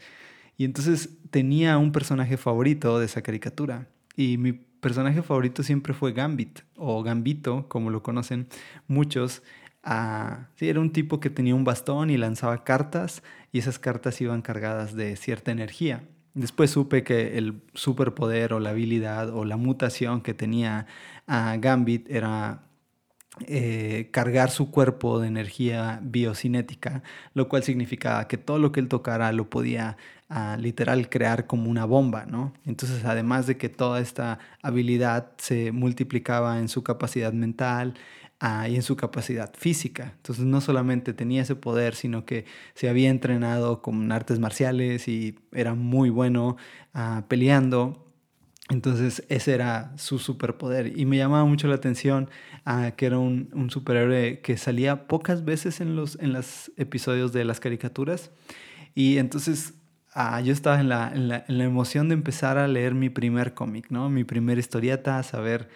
Y 0.59 0.64
entonces 0.64 1.09
tenía 1.31 1.78
un 1.78 1.90
personaje 1.90 2.37
favorito 2.37 2.99
de 2.99 3.07
esa 3.07 3.23
caricatura 3.23 3.88
y 4.14 4.37
mi 4.37 4.52
personaje 4.52 5.23
favorito 5.23 5.62
siempre 5.62 5.95
fue 5.95 6.12
Gambit 6.12 6.61
o 6.76 7.02
Gambito, 7.02 7.66
como 7.69 7.90
lo 7.90 8.02
conocen 8.02 8.47
muchos. 8.87 9.43
Ah, 9.83 10.49
sí, 10.57 10.69
era 10.69 10.81
un 10.81 10.93
tipo 10.93 11.21
que 11.21 11.31
tenía 11.31 11.54
un 11.54 11.64
bastón 11.64 12.11
y 12.11 12.19
lanzaba 12.19 12.64
cartas 12.64 13.23
y 13.52 13.59
esas 13.59 13.78
cartas 13.78 14.21
iban 14.21 14.43
cargadas 14.43 14.95
de 14.95 15.16
cierta 15.16 15.52
energía. 15.52 16.04
Después 16.35 16.71
supe 16.71 17.05
que 17.05 17.38
el 17.38 17.62
superpoder 17.75 18.53
o 18.55 18.61
la 18.61 18.71
habilidad 18.71 19.31
o 19.31 19.45
la 19.45 19.57
mutación 19.57 20.21
que 20.21 20.35
tenía 20.35 20.87
a 21.26 21.57
Gambit 21.59 22.11
era 22.11 22.64
eh, 23.47 24.11
cargar 24.12 24.50
su 24.50 24.71
cuerpo 24.71 25.19
de 25.19 25.26
energía 25.26 25.99
biocinética, 26.03 27.03
lo 27.35 27.49
cual 27.49 27.64
significaba 27.64 28.29
que 28.29 28.37
todo 28.38 28.59
lo 28.61 28.71
que 28.71 28.79
él 28.79 28.88
tocara 28.88 29.33
lo 29.33 29.50
podía 29.50 29.97
ah, 30.29 30.57
literal 30.61 31.09
crear 31.09 31.47
como 31.49 31.69
una 31.69 31.85
bomba, 31.85 32.26
¿no? 32.26 32.53
Entonces, 32.64 33.05
además 33.05 33.49
de 33.49 33.57
que 33.57 33.69
toda 33.69 34.00
esta 34.00 34.38
habilidad 34.62 35.33
se 35.38 35.73
multiplicaba 35.73 36.61
en 36.61 36.69
su 36.69 36.85
capacidad 36.85 37.33
mental, 37.33 37.95
y 38.69 38.77
en 38.77 38.83
su 38.83 38.97
capacidad 38.97 39.55
física. 39.57 40.13
Entonces 40.17 40.45
no 40.45 40.61
solamente 40.61 41.15
tenía 41.15 41.43
ese 41.43 41.57
poder, 41.57 41.95
sino 41.95 42.27
que 42.27 42.45
se 42.75 42.89
había 42.91 43.09
entrenado 43.09 43.81
con 43.81 44.13
artes 44.13 44.39
marciales 44.39 45.09
y 45.09 45.39
era 45.53 45.75
muy 45.75 46.11
bueno 46.11 46.57
ah, 46.93 47.25
peleando. 47.29 48.05
Entonces 48.69 49.25
ese 49.29 49.55
era 49.55 49.93
su 49.97 50.19
superpoder 50.19 50.99
y 50.99 51.07
me 51.07 51.17
llamaba 51.17 51.45
mucho 51.45 51.69
la 51.69 51.75
atención 51.77 52.29
uh, 52.67 52.95
que 52.97 53.07
era 53.07 53.19
un, 53.19 53.51
un, 53.53 53.71
superhéroe 53.71 54.41
que 54.41 54.57
salía 54.57 55.07
pocas 55.07 55.45
veces 55.45 55.83
en 55.83 55.97
los 55.97 56.19
en 56.19 56.33
los 56.33 56.73
episodios 56.79 57.35
de 57.35 57.45
las 57.45 57.61
caricaturas 57.61 58.31
y 58.95 59.19
entonces 59.19 59.75
uh, 60.17 60.41
yo 60.43 60.51
estaba 60.55 60.81
en 60.81 60.89
la, 60.89 61.13
en, 61.15 61.29
la, 61.29 61.45
en 61.47 61.59
la, 61.59 61.65
emoción 61.65 62.09
de 62.09 62.15
empezar 62.15 62.57
a 62.57 62.67
leer 62.67 62.95
mi 62.95 63.11
primer 63.11 63.53
cómic, 63.53 63.91
¿no? 63.91 64.09
Mi 64.09 64.25
primera 64.25 64.59
historieta, 64.59 65.23
saber 65.23 65.69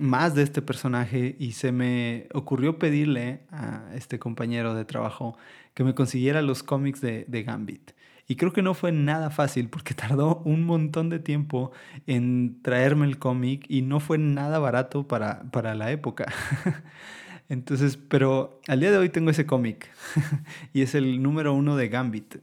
más 0.00 0.34
de 0.34 0.42
este 0.42 0.62
personaje 0.62 1.36
y 1.38 1.52
se 1.52 1.72
me 1.72 2.28
ocurrió 2.32 2.78
pedirle 2.78 3.40
a 3.50 3.90
este 3.94 4.18
compañero 4.18 4.74
de 4.74 4.84
trabajo 4.84 5.36
que 5.74 5.84
me 5.84 5.94
consiguiera 5.94 6.42
los 6.42 6.62
cómics 6.62 7.00
de, 7.00 7.42
Gambit. 7.46 7.92
Y 8.26 8.36
creo 8.36 8.52
que 8.52 8.62
no 8.62 8.74
fue 8.74 8.92
nada 8.92 9.30
fácil 9.30 9.68
porque 9.68 9.94
tardó 9.94 10.42
un 10.44 10.64
montón 10.64 11.08
de 11.08 11.18
tiempo 11.18 11.72
en 12.06 12.60
traerme 12.62 13.06
el 13.06 13.18
cómic 13.18 13.64
y 13.68 13.82
no 13.82 14.00
fue 14.00 14.18
nada 14.18 14.58
barato 14.58 15.06
para, 15.06 15.42
para 15.50 15.74
la 15.74 15.90
época. 15.90 16.26
Entonces, 17.48 17.96
pero 17.96 18.60
al 18.66 18.80
día 18.80 18.90
de 18.90 18.98
hoy 18.98 19.08
tengo 19.08 19.30
ese 19.30 19.46
cómic 19.46 19.88
y 20.74 20.82
es 20.82 20.94
el 20.94 21.22
número 21.22 21.54
uno 21.54 21.76
de 21.76 21.88
Gambit. 21.88 22.36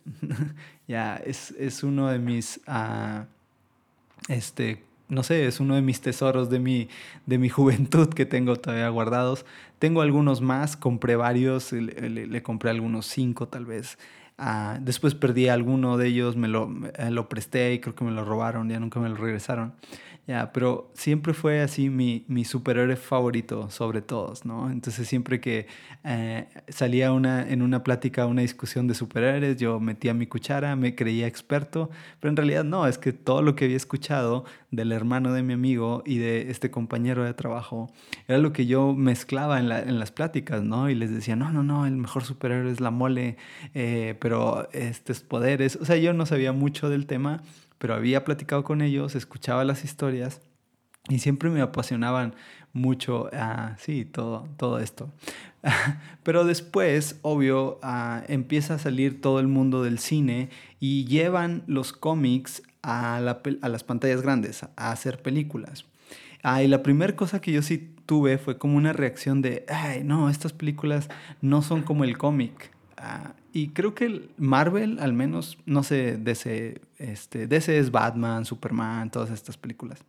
ya, 0.88 1.18
es, 1.18 1.52
es, 1.60 1.84
uno 1.84 2.08
de 2.08 2.18
mis, 2.18 2.60
uh, 2.68 3.26
este, 4.28 4.85
no 5.08 5.24
sé, 5.24 5.46
es 5.46 5.60
uno 5.60 5.76
de 5.76 5.82
mis 5.82 6.02
tesoros 6.02 6.50
de 6.50 6.60
mi, 6.60 6.90
de 7.26 7.38
mi 7.38 7.50
juventud 7.50 8.10
que 8.10 8.26
tengo 8.26 8.56
todavía 8.56 8.90
guardados. 8.90 9.46
Tengo 9.80 10.02
algunos 10.02 10.42
más, 10.42 10.78
compré 10.78 11.16
varios, 11.16 11.72
le, 11.72 12.10
le, 12.28 12.44
compré 12.44 12.70
algunos 12.70 13.06
cinco 13.06 13.48
tal 13.48 13.66
vez. 13.66 13.98
Uh, 14.38 14.78
después 14.82 15.16
perdí 15.16 15.48
alguno 15.48 15.98
de 15.98 16.08
ellos, 16.08 16.36
me 16.36 16.48
lo, 16.48 16.68
me 16.68 16.92
lo 17.10 17.30
presté 17.30 17.74
y 17.74 17.80
creo 17.80 17.96
que 17.96 18.04
me 18.04 18.12
lo 18.12 18.26
robaron, 18.26 18.70
ya 18.70 18.80
nunca 18.80 19.00
me 19.00 19.10
lo 19.10 19.16
regresaron. 19.16 19.74
Ya, 20.28 20.52
pero 20.52 20.90
siempre 20.96 21.36
fue 21.36 21.62
así 21.62 21.92
mi, 21.92 22.26
mi 22.28 22.46
superhéroe 22.46 22.96
favorito 22.96 23.70
sobre 23.70 24.02
todos, 24.02 24.44
¿no? 24.44 24.72
Entonces 24.72 25.08
siempre 25.08 25.40
que 25.40 25.68
eh, 26.04 26.48
salía 26.68 27.12
una, 27.12 27.48
en 27.48 27.62
una 27.62 27.84
plática, 27.84 28.26
una 28.26 28.42
discusión 28.42 28.88
de 28.88 28.96
superhéroes, 28.96 29.58
yo 29.58 29.80
metía 29.80 30.16
mi 30.16 30.26
cuchara, 30.26 30.76
me 30.76 30.96
creía 30.96 31.28
experto, 31.28 31.92
pero 32.20 32.32
en 32.32 32.38
realidad 32.38 32.64
no, 32.64 32.88
es 32.88 32.98
que 32.98 33.14
todo 33.14 33.44
lo 33.44 33.56
que 33.56 33.66
había 33.66 33.78
escuchado 33.78 34.46
del 34.72 34.92
hermano 34.94 35.32
de 35.32 35.44
mi 35.44 35.54
amigo 35.54 36.02
y 36.08 36.18
de 36.18 36.50
este 36.50 36.72
compañero 36.72 37.24
de 37.24 37.36
trabajo 37.36 37.92
era 38.28 38.40
lo 38.40 38.52
que 38.52 38.66
yo 38.66 38.94
mezclaba 38.94 39.60
en, 39.60 39.70
la, 39.70 39.80
en 39.80 40.00
las 40.00 40.12
pláticas, 40.12 40.64
¿no? 40.64 40.90
Y 40.90 40.96
les 40.96 41.12
decía, 41.12 41.36
no, 41.36 41.52
no, 41.52 41.62
no, 41.62 41.86
el 41.86 41.98
mejor 41.98 42.24
superhéroe 42.24 42.72
es 42.72 42.80
la 42.82 42.90
mole, 42.90 43.38
eh, 43.76 44.18
pero 44.20 44.68
estos 44.72 45.20
poderes, 45.20 45.76
o 45.76 45.86
sea, 45.86 45.98
yo 45.98 46.14
no 46.14 46.26
sabía 46.26 46.52
mucho 46.52 46.90
del 46.90 47.06
tema 47.06 47.44
pero 47.78 47.94
había 47.94 48.24
platicado 48.24 48.64
con 48.64 48.82
ellos, 48.82 49.16
escuchaba 49.16 49.64
las 49.64 49.84
historias 49.84 50.42
y 51.10 51.20
siempre 51.20 51.50
me 51.50 51.62
apasionaban 51.62 52.36
mucho, 52.74 53.30
uh, 53.32 53.76
sí, 53.78 54.06
todo, 54.06 54.48
todo 54.58 54.80
esto. 54.80 55.12
pero 56.24 56.44
después, 56.46 57.20
obvio, 57.22 57.80
uh, 57.84 58.24
empieza 58.28 58.76
a 58.76 58.80
salir 58.80 59.22
todo 59.22 59.40
el 59.40 59.48
mundo 59.48 59.84
del 59.84 60.00
cine 60.00 60.50
y 60.80 61.06
llevan 61.06 61.64
los 61.68 61.94
cómics 61.94 62.64
a, 62.82 63.18
a 63.18 63.70
las 63.70 63.84
pantallas 63.84 64.22
grandes, 64.22 64.64
a 64.64 64.92
hacer 64.92 65.22
películas. 65.22 65.86
Ah, 66.44 66.62
y 66.62 66.68
la 66.68 66.84
primera 66.84 67.16
cosa 67.16 67.42
que 67.42 67.52
yo 67.52 67.64
sí 67.64 67.96
tuve 68.06 68.38
fue 68.38 68.60
como 68.60 68.78
una 68.78 68.94
reacción 68.94 69.42
de, 69.42 69.66
ay, 69.68 70.04
no, 70.04 70.30
estas 70.30 70.54
películas 70.54 71.10
no 71.42 71.62
son 71.64 71.82
como 71.82 72.04
el 72.04 72.18
cómic. 72.18 72.75
Uh, 72.98 73.30
y 73.52 73.70
creo 73.70 73.94
que 73.94 74.30
Marvel, 74.38 75.00
al 75.00 75.14
menos, 75.14 75.58
no 75.66 75.84
sé, 75.84 76.18
DC, 76.18 76.82
este, 76.98 77.48
DC 77.48 77.78
es 77.78 77.92
Batman, 77.92 78.46
Superman, 78.46 79.12
todas 79.12 79.32
estas 79.32 79.58
películas. 79.58 80.04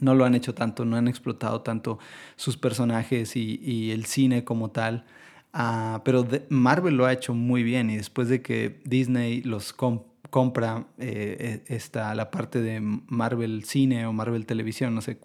No 0.00 0.14
lo 0.14 0.24
han 0.24 0.34
hecho 0.34 0.54
tanto, 0.54 0.84
no 0.84 0.96
han 0.96 1.08
explotado 1.08 1.60
tanto 1.60 1.98
sus 2.36 2.56
personajes 2.56 3.36
y, 3.36 3.60
y 3.62 3.90
el 3.90 4.06
cine 4.06 4.44
como 4.44 4.70
tal. 4.70 5.04
Uh, 5.52 6.00
pero 6.04 6.22
de, 6.22 6.46
Marvel 6.48 6.96
lo 6.96 7.06
ha 7.06 7.12
hecho 7.12 7.34
muy 7.34 7.62
bien 7.62 7.90
y 7.90 7.96
después 7.96 8.28
de 8.28 8.40
que 8.40 8.80
Disney 8.84 9.42
los 9.42 9.72
comp 9.72 10.02
compra 10.30 10.86
eh, 10.98 11.62
esta, 11.66 12.14
la 12.14 12.30
parte 12.30 12.62
de 12.62 12.80
Marvel 12.80 13.64
Cine 13.64 14.06
o 14.06 14.12
Marvel 14.12 14.46
Televisión, 14.46 14.94
no 14.94 15.02
sé, 15.02 15.18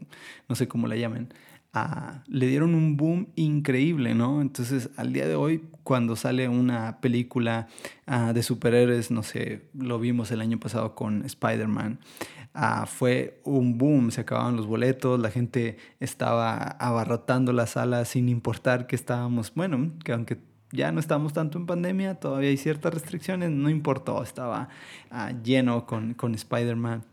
no 0.49 0.55
sé 0.55 0.67
cómo 0.67 0.87
la 0.87 0.95
llamen, 0.95 1.29
le 2.27 2.47
dieron 2.47 2.73
un 2.73 2.95
boom 2.95 3.27
increíble, 3.35 4.15
¿no? 4.15 4.41
Entonces, 4.41 4.89
al 4.95 5.11
día 5.11 5.27
de 5.27 5.35
hoy, 5.35 5.63
cuando 5.83 6.15
sale 6.15 6.47
una 6.47 6.99
película 7.01 7.67
uh, 8.07 8.33
de 8.33 8.43
superhéroes, 8.43 9.11
no 9.11 9.23
sé, 9.23 9.69
lo 9.73 9.99
vimos 9.99 10.31
el 10.31 10.41
año 10.41 10.59
pasado 10.59 10.95
con 10.95 11.25
Spider-Man, 11.25 11.99
uh, 12.55 12.85
fue 12.85 13.41
un 13.43 13.77
boom, 13.77 14.11
se 14.11 14.21
acababan 14.21 14.55
los 14.55 14.67
boletos, 14.67 15.19
la 15.19 15.31
gente 15.31 15.77
estaba 15.99 16.55
abarrotando 16.55 17.51
la 17.51 17.67
sala 17.67 18.05
sin 18.05 18.29
importar 18.29 18.87
que 18.87 18.95
estábamos, 18.95 19.53
bueno, 19.53 19.91
que 20.03 20.13
aunque 20.13 20.39
ya 20.71 20.91
no 20.91 20.99
estamos 20.99 21.33
tanto 21.33 21.57
en 21.57 21.65
pandemia, 21.65 22.15
todavía 22.15 22.49
hay 22.49 22.57
ciertas 22.57 22.93
restricciones, 22.93 23.51
no 23.51 23.69
importó, 23.69 24.23
estaba 24.23 24.69
uh, 25.11 25.43
lleno 25.43 25.85
con, 25.85 26.13
con 26.13 26.35
Spider-Man. 26.35 27.03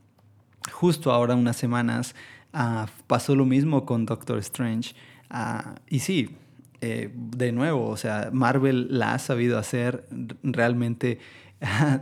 Justo 0.71 1.12
ahora, 1.12 1.35
unas 1.35 1.57
semanas, 1.57 2.14
Uh, 2.54 2.87
pasó 3.06 3.35
lo 3.35 3.44
mismo 3.44 3.87
con 3.87 4.06
Doctor 4.06 4.38
Strange. 4.38 4.94
Uh, 5.30 5.75
y 5.88 6.00
sí, 6.00 6.37
eh, 6.80 7.11
de 7.14 7.52
nuevo, 7.52 7.88
o 7.88 7.97
sea, 7.97 8.30
Marvel 8.32 8.88
la 8.90 9.14
ha 9.14 9.18
sabido 9.18 9.59
hacer 9.59 10.04
realmente 10.42 11.18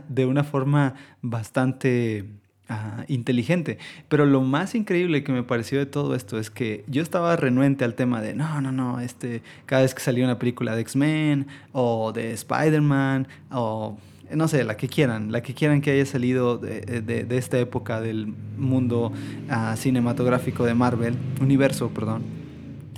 de 0.09 0.25
una 0.25 0.43
forma 0.43 0.95
bastante 1.21 2.25
inteligente. 3.07 3.77
Pero 4.07 4.25
lo 4.25 4.41
más 4.41 4.75
increíble 4.75 5.25
que 5.25 5.33
me 5.33 5.43
pareció 5.43 5.77
de 5.79 5.85
todo 5.85 6.15
esto 6.15 6.39
es 6.39 6.49
que 6.49 6.85
yo 6.87 7.01
estaba 7.01 7.35
renuente 7.35 7.83
al 7.83 7.95
tema 7.95 8.21
de, 8.21 8.33
no, 8.33 8.61
no, 8.61 8.71
no, 8.71 9.01
este, 9.01 9.41
cada 9.65 9.81
vez 9.81 9.93
que 9.93 10.01
salía 10.01 10.23
una 10.23 10.39
película 10.39 10.73
de 10.73 10.81
X-Men 10.81 11.47
o 11.73 12.13
de 12.13 12.31
Spider-Man 12.31 13.27
o 13.51 13.97
no 14.35 14.47
sé, 14.47 14.63
la 14.63 14.77
que 14.77 14.87
quieran, 14.87 15.31
la 15.31 15.41
que 15.41 15.53
quieran 15.53 15.81
que 15.81 15.91
haya 15.91 16.05
salido 16.05 16.57
de, 16.57 16.81
de, 17.01 17.23
de 17.23 17.37
esta 17.37 17.59
época 17.59 18.01
del 18.01 18.27
mundo 18.57 19.11
uh, 19.49 19.75
cinematográfico 19.75 20.65
de 20.65 20.73
Marvel, 20.73 21.15
universo, 21.41 21.89
perdón. 21.89 22.23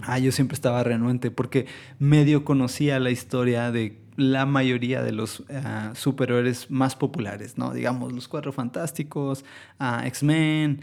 Ah, 0.02 0.20
yo 0.20 0.32
siempre 0.32 0.56
estaba 0.56 0.84
renuente 0.84 1.32
porque 1.32 1.66
medio 1.98 2.44
conocía 2.44 3.00
la 3.00 3.10
historia 3.10 3.72
de 3.72 4.04
la 4.16 4.46
mayoría 4.46 5.02
de 5.02 5.12
los 5.12 5.40
uh, 5.40 5.96
superhéroes 5.96 6.70
más 6.70 6.96
populares, 6.96 7.58
¿no? 7.58 7.74
Digamos, 7.74 8.12
los 8.14 8.28
Cuatro 8.28 8.52
Fantásticos, 8.52 9.44
uh, 9.80 10.06
X-Men, 10.06 10.82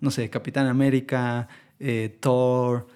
no 0.00 0.10
sé, 0.10 0.30
Capitán 0.30 0.66
América, 0.66 1.48
eh, 1.80 2.16
Thor, 2.20 2.86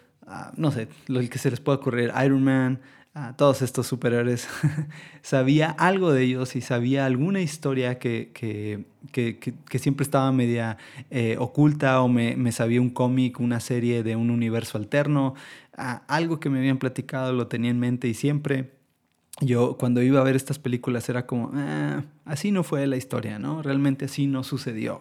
no 0.56 0.70
sé, 0.70 0.88
lo 1.06 1.20
que 1.20 1.38
se 1.38 1.50
les 1.50 1.60
pueda 1.60 1.78
ocurrir, 1.78 2.12
Iron 2.24 2.42
Man, 2.42 2.80
a 3.16 3.34
todos 3.34 3.62
estos 3.62 3.86
superhéroes, 3.86 4.46
sabía 5.22 5.70
algo 5.70 6.12
de 6.12 6.22
ellos 6.22 6.54
y 6.54 6.60
sabía 6.60 7.06
alguna 7.06 7.40
historia 7.40 7.98
que, 7.98 8.30
que, 8.34 8.84
que, 9.10 9.38
que 9.38 9.78
siempre 9.78 10.04
estaba 10.04 10.30
media 10.32 10.76
eh, 11.08 11.36
oculta 11.38 12.02
o 12.02 12.08
me, 12.08 12.36
me, 12.36 12.52
sabía 12.52 12.78
un 12.78 12.90
cómic, 12.90 13.40
una 13.40 13.60
serie 13.60 14.02
de 14.02 14.16
un 14.16 14.30
universo 14.30 14.76
alterno, 14.76 15.34
ah, 15.78 16.02
algo 16.08 16.40
que 16.40 16.50
me 16.50 16.58
habían 16.58 16.76
platicado 16.76 17.32
lo 17.32 17.46
tenía 17.46 17.70
en 17.70 17.80
mente 17.80 18.06
y 18.06 18.12
siempre 18.12 18.72
yo 19.40 19.78
cuando 19.78 20.02
iba 20.02 20.20
a 20.20 20.24
ver 20.24 20.36
estas 20.36 20.58
películas 20.58 21.08
era 21.08 21.24
como, 21.24 21.52
ah, 21.54 22.02
así 22.26 22.50
no 22.50 22.64
fue 22.64 22.86
la 22.86 22.98
historia, 22.98 23.38
¿no? 23.38 23.62
Realmente 23.62 24.04
así 24.04 24.26
no 24.26 24.44
sucedió. 24.44 25.00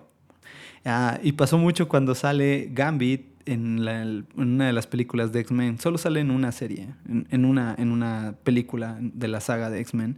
Ah, 0.86 1.19
y 1.22 1.34
pasó 1.34 1.57
mucho 1.57 1.89
cuando 1.89 2.15
sale 2.15 2.69
Gambit 2.72 3.35
en, 3.46 4.28
una 4.36 4.68
de 4.68 4.74
las 4.74 4.88
películas 4.88 5.32
de 5.32 5.42
X-Men, 5.42 5.80
solo 5.80 5.98
sale 5.98 6.20
en 6.20 6.32
una 6.32 6.52
serie, 6.52 6.90
en, 7.08 7.46
una, 7.46 7.75
en 7.78 7.92
una 7.92 8.36
película 8.44 8.98
de 9.00 9.28
la 9.28 9.40
saga 9.40 9.70
de 9.70 9.80
X-Men, 9.82 10.18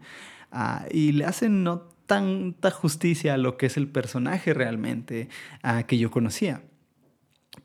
uh, 0.52 0.86
y 0.92 1.12
le 1.12 1.26
hacen 1.26 1.64
no 1.64 1.80
tanta 2.06 2.72
justicia 2.72 3.34
a 3.34 3.38
lo 3.38 3.58
que 3.58 3.66
es 3.66 3.78
el 3.78 3.88
personaje 3.88 4.54
realmente 4.54 5.30
uh, 5.64 5.86
que 5.86 5.98
yo 5.98 6.10
conocía. 6.10 6.64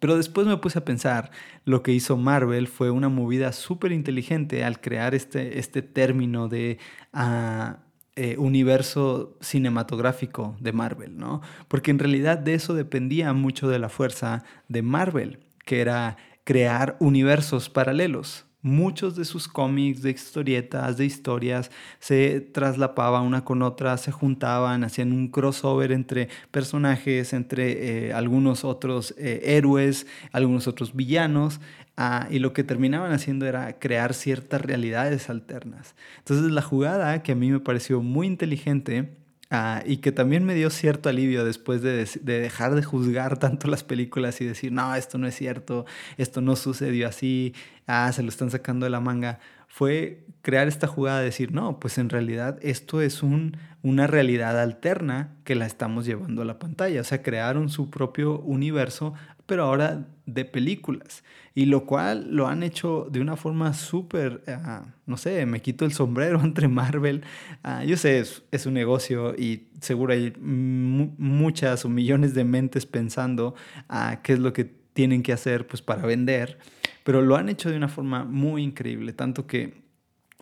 Pero 0.01 0.17
después 0.17 0.47
me 0.47 0.57
puse 0.57 0.79
a 0.79 0.85
pensar, 0.85 1.31
lo 1.65 1.83
que 1.83 1.93
hizo 1.93 2.17
Marvel 2.17 2.67
fue 2.67 2.91
una 2.91 3.09
movida 3.09 3.53
súper 3.53 3.93
inteligente 3.93 4.65
al 4.65 4.81
crear 4.81 5.15
este, 5.15 5.59
este 5.59 5.83
término 5.83 6.49
de... 6.49 6.79
Uh, 7.15 7.77
eh, 8.15 8.37
universo 8.37 9.39
cinematográfico 9.41 10.55
de 10.61 10.75
Marvel, 10.75 11.17
¿no? 11.17 11.41
Porque 11.67 11.91
en 11.91 11.99
realidad 11.99 12.37
de 12.37 12.53
eso 12.53 12.75
dependía 12.75 13.33
mucho 13.33 13.71
de 13.71 13.79
la 13.79 13.89
fuerza 13.89 14.45
de 14.69 14.83
Marvel 14.83 15.39
que 15.65 15.81
era 15.81 16.17
crear 16.45 16.97
universos 17.01 17.69
paralelos. 17.69 18.45
Muchos 18.65 19.17
de 19.17 19.25
sus 19.25 19.49
cómics, 19.49 20.03
de 20.03 20.11
historietas, 20.13 20.97
de 20.97 21.05
historias, 21.05 21.73
se 21.99 22.41
traslapaban 22.41 23.25
una 23.25 23.45
con 23.45 23.61
otra, 23.61 23.97
se 23.97 24.13
juntaban, 24.13 24.85
hacían 24.85 25.13
un 25.13 25.29
crossover 25.29 25.91
entre 25.91 26.29
personajes, 26.53 27.33
entre 27.33 28.07
eh, 28.07 28.13
algunos 28.13 28.65
otros 28.65 29.17
eh, 29.19 29.41
héroes, 29.45 30.07
algunos 30.31 30.69
otros 30.69 30.95
villanos, 30.95 31.61
ah, 31.97 32.29
y 32.31 32.39
lo 32.39 32.53
que 32.53 32.63
terminaban 32.63 33.11
haciendo 33.11 33.47
era 33.47 33.81
crear 33.81 34.15
ciertas 34.15 34.61
realidades 34.61 35.29
alternas. 35.29 35.97
Entonces 36.19 36.53
la 36.53 36.63
jugada 36.63 37.25
que 37.25 37.33
a 37.33 37.37
mí 37.37 37.51
me 37.51 37.59
pareció 37.59 38.01
muy 38.01 38.29
inteligente 38.29 39.22
Uh, 39.53 39.85
y 39.85 39.99
que 39.99 40.13
también 40.13 40.45
me 40.45 40.55
dio 40.55 40.71
cierto 40.71 41.11
alivio 41.11 41.45
después 41.45 41.83
de, 41.83 42.09
de, 42.23 42.41
dejar 42.41 42.75
de 42.75 42.83
juzgar 42.83 43.39
tanto 43.39 43.69
las 43.69 43.85
películas 43.85 44.41
y 44.41 44.47
decir, 44.47 44.73
no, 44.73 44.95
esto 44.95 45.19
no 45.19 45.27
es 45.27 45.35
cierto, 45.35 45.85
esto 46.17 46.41
no 46.41 46.57
sucedió 46.57 47.07
así, 47.07 47.53
ah, 47.87 48.11
se 48.15 48.23
lo 48.23 48.31
están 48.31 48.51
sacando 48.51 48.85
de 48.85 48.91
la 48.91 49.01
manga, 49.01 49.41
fue 49.69 50.25
crear 50.43 50.69
esta 50.69 50.87
jugada 50.87 51.19
de 51.19 51.27
decir, 51.27 51.53
no, 51.53 51.81
pues 51.81 51.99
en 51.99 52.09
realidad 52.09 52.59
esto 52.63 53.03
es 53.03 53.23
un, 53.23 53.57
una 53.83 54.07
realidad 54.07 54.61
alterna 54.61 55.37
que 55.45 55.55
la 55.55 55.67
estamos 55.67 56.05
llevando 56.07 56.43
a 56.43 56.45
la 56.45 56.59
pantalla. 56.59 57.01
O 57.01 57.05
sea, 57.05 57.23
crearon 57.23 57.69
su 57.69 57.89
propio 57.89 58.39
universo, 58.41 59.15
pero 59.53 59.65
ahora 59.65 60.07
de 60.25 60.47
películas. 60.47 61.23
Y 61.55 61.67
lo 61.67 61.85
cual 61.85 62.29
lo 62.31 62.49
han 62.49 62.63
hecho 62.63 63.07
de 63.13 63.21
una 63.21 63.37
forma 63.37 63.75
súper, 63.75 64.43
ah, 64.49 64.87
no 65.05 65.19
sé, 65.19 65.45
me 65.45 65.61
quito 65.61 65.85
el 65.85 65.93
sombrero 65.93 66.41
entre 66.43 66.69
Marvel. 66.69 67.23
Ah, 67.63 67.85
yo 67.85 67.99
sé, 67.99 68.25
es, 68.51 68.65
un 68.65 68.73
negocio 68.73 69.35
y 69.35 69.69
seguro 69.79 70.15
hay 70.15 70.33
muchas 70.41 71.85
o 71.85 71.91
millones 71.91 72.33
de 72.33 72.45
mentes 72.45 72.87
pensando 72.87 73.55
uh, 73.91 74.17
qué 74.23 74.33
es 74.33 74.39
lo 74.39 74.55
que 74.55 74.65
tienen 74.65 75.23
que 75.23 75.35
hacer 75.35 75.67
pues, 75.67 75.83
para 75.83 76.07
vender. 76.07 76.59
Pero 77.05 77.21
lo 77.21 77.37
han 77.37 77.51
hecho 77.51 77.69
de 77.69 77.77
una 77.77 77.89
forma 77.89 78.25
muy 78.25 78.63
increíble, 78.63 79.13
tanto 79.13 79.47
que 79.47 79.83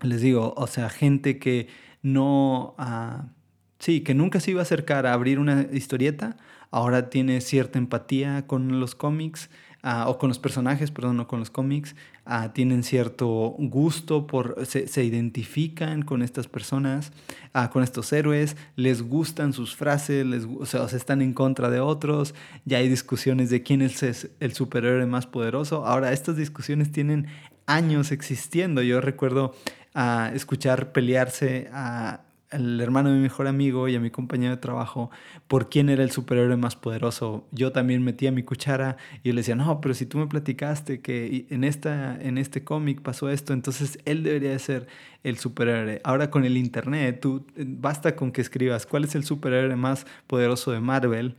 les 0.03 0.21
digo, 0.21 0.55
o 0.57 0.69
sea, 0.69 0.89
gente 0.89 1.41
que 1.41 1.67
no, 2.01 2.77
sí, 3.81 4.03
que 4.03 4.15
nunca 4.15 4.39
se 4.39 4.53
iba 4.53 4.61
a 4.61 4.63
acercar 4.63 5.05
a 5.07 5.15
abrir 5.15 5.41
una 5.41 5.67
historieta, 5.73 6.37
ahora 6.71 7.11
tiene 7.11 7.41
cierta 7.41 7.79
empatía 7.79 8.47
con 8.47 8.81
los 8.81 8.95
cómics 8.95 9.51
Ah, 9.83 10.11
o 10.11 10.19
con 10.19 10.29
los 10.29 10.39
personajes, 10.39 10.91
perdón, 10.91 11.17
no 11.17 11.27
con 11.27 11.39
los 11.39 11.49
cómics, 11.49 11.97
ah, 12.27 12.53
tienen 12.53 12.83
cierto 12.83 13.55
gusto 13.59 14.27
por, 14.27 14.67
se, 14.67 15.05
identifican 15.05 16.03
con 16.03 16.21
estas 16.21 16.49
personas, 16.49 17.13
ah, 17.55 17.71
con 17.71 17.83
estos 17.83 18.13
héroes, 18.13 18.59
les 18.77 19.01
gustan 19.01 19.55
sus 19.55 19.75
frases, 19.75 20.27
o 20.59 20.67
sea, 20.67 20.85
están 20.85 21.23
en 21.23 21.33
contra 21.33 21.71
de 21.71 21.81
otros, 21.81 22.35
ya 22.67 22.77
hay 22.77 22.91
discusiones 22.91 23.49
de 23.49 23.63
quién 23.63 23.81
es 23.81 24.29
el 24.39 24.53
superhéroe 24.53 25.07
más 25.07 25.27
poderoso. 25.27 25.87
Ahora, 25.87 26.13
estas 26.13 26.37
discusiones 26.37 26.93
tienen 26.93 27.29
años 27.65 28.13
existiendo. 28.13 28.83
Yo 28.83 29.01
recuerdo 29.01 29.55
escuchar 30.35 30.93
pelearse 30.93 31.71
a 31.73 32.21
el 32.51 32.81
hermano 32.81 33.11
de 33.11 33.17
mi 33.17 33.23
mejor 33.23 33.47
amigo 33.47 33.89
y 33.89 33.97
a 33.97 34.01
mi 34.01 34.11
compañero 34.11 34.55
de 34.55 34.61
trabajo 34.61 35.11
por 35.49 35.69
quién 35.69 35.89
era 35.89 36.03
el 36.03 36.11
superhéroe 36.11 36.57
más 36.57 36.77
poderoso. 36.77 37.47
Yo 37.53 37.73
también 37.73 38.03
metía 38.03 38.33
mi 38.33 38.43
cuchara 38.43 38.97
y 39.23 39.29
yo 39.29 39.35
le 39.35 39.41
decía, 39.41 39.55
no, 39.55 39.81
pero 39.81 39.95
si 39.95 40.07
tú 40.07 40.19
me 40.19 40.27
platicaste 40.27 41.01
que 41.01 41.47
en, 41.51 41.65
esta, 41.65 42.21
en 42.21 42.39
este 42.39 42.65
cómic 42.65 43.01
pasó 43.03 43.31
esto, 43.31 43.53
entonces 43.53 43.99
él 44.05 44.23
debería 44.23 44.51
de 44.51 44.59
ser 44.59 44.87
el 45.23 45.39
superhéroe. 45.39 46.01
Ahora 46.05 46.31
con 46.31 46.45
el 46.45 46.57
Internet, 46.57 47.21
tú 47.21 47.47
basta 47.57 48.17
con 48.17 48.33
que 48.33 48.41
escribas 48.41 48.87
cuál 48.87 49.05
es 49.05 49.15
el 49.15 49.25
superhéroe 49.25 49.77
más 49.77 50.07
poderoso 50.27 50.73
de 50.73 50.81
Marvel 50.81 51.37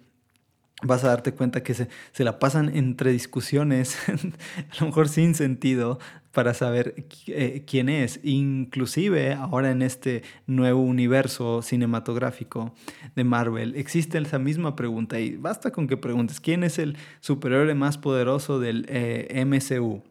vas 0.84 1.04
a 1.04 1.10
darte 1.10 1.34
cuenta 1.34 1.64
que 1.64 1.74
se, 1.74 1.88
se, 2.12 2.24
la 2.24 2.40
pasan 2.40 2.76
entre 2.76 3.12
discusiones, 3.12 3.98
a 4.10 4.80
lo 4.80 4.88
mejor 4.88 5.10
sin 5.10 5.36
sentido, 5.36 6.00
para 6.32 6.54
saber 6.54 7.06
eh, 7.28 7.64
quién 7.66 7.90
es. 7.90 8.20
Inclusive 8.24 9.34
ahora 9.34 9.72
en 9.72 9.82
este 9.82 10.24
nuevo 10.48 10.82
universo 10.82 11.62
cinematográfico 11.62 12.74
de 13.16 13.24
Marvel 13.24 13.76
existe 13.76 14.18
esa 14.18 14.40
misma 14.40 14.76
pregunta 14.76 15.20
y 15.20 15.36
basta 15.36 15.72
con 15.72 15.88
que 15.88 15.98
preguntes 15.98 16.40
quién 16.40 16.64
es 16.64 16.80
el 16.80 16.98
superhéroe 17.20 17.76
más 17.76 17.98
poderoso 17.98 18.60
del 18.60 18.86
eh, 18.90 19.44
MCU. 19.46 20.02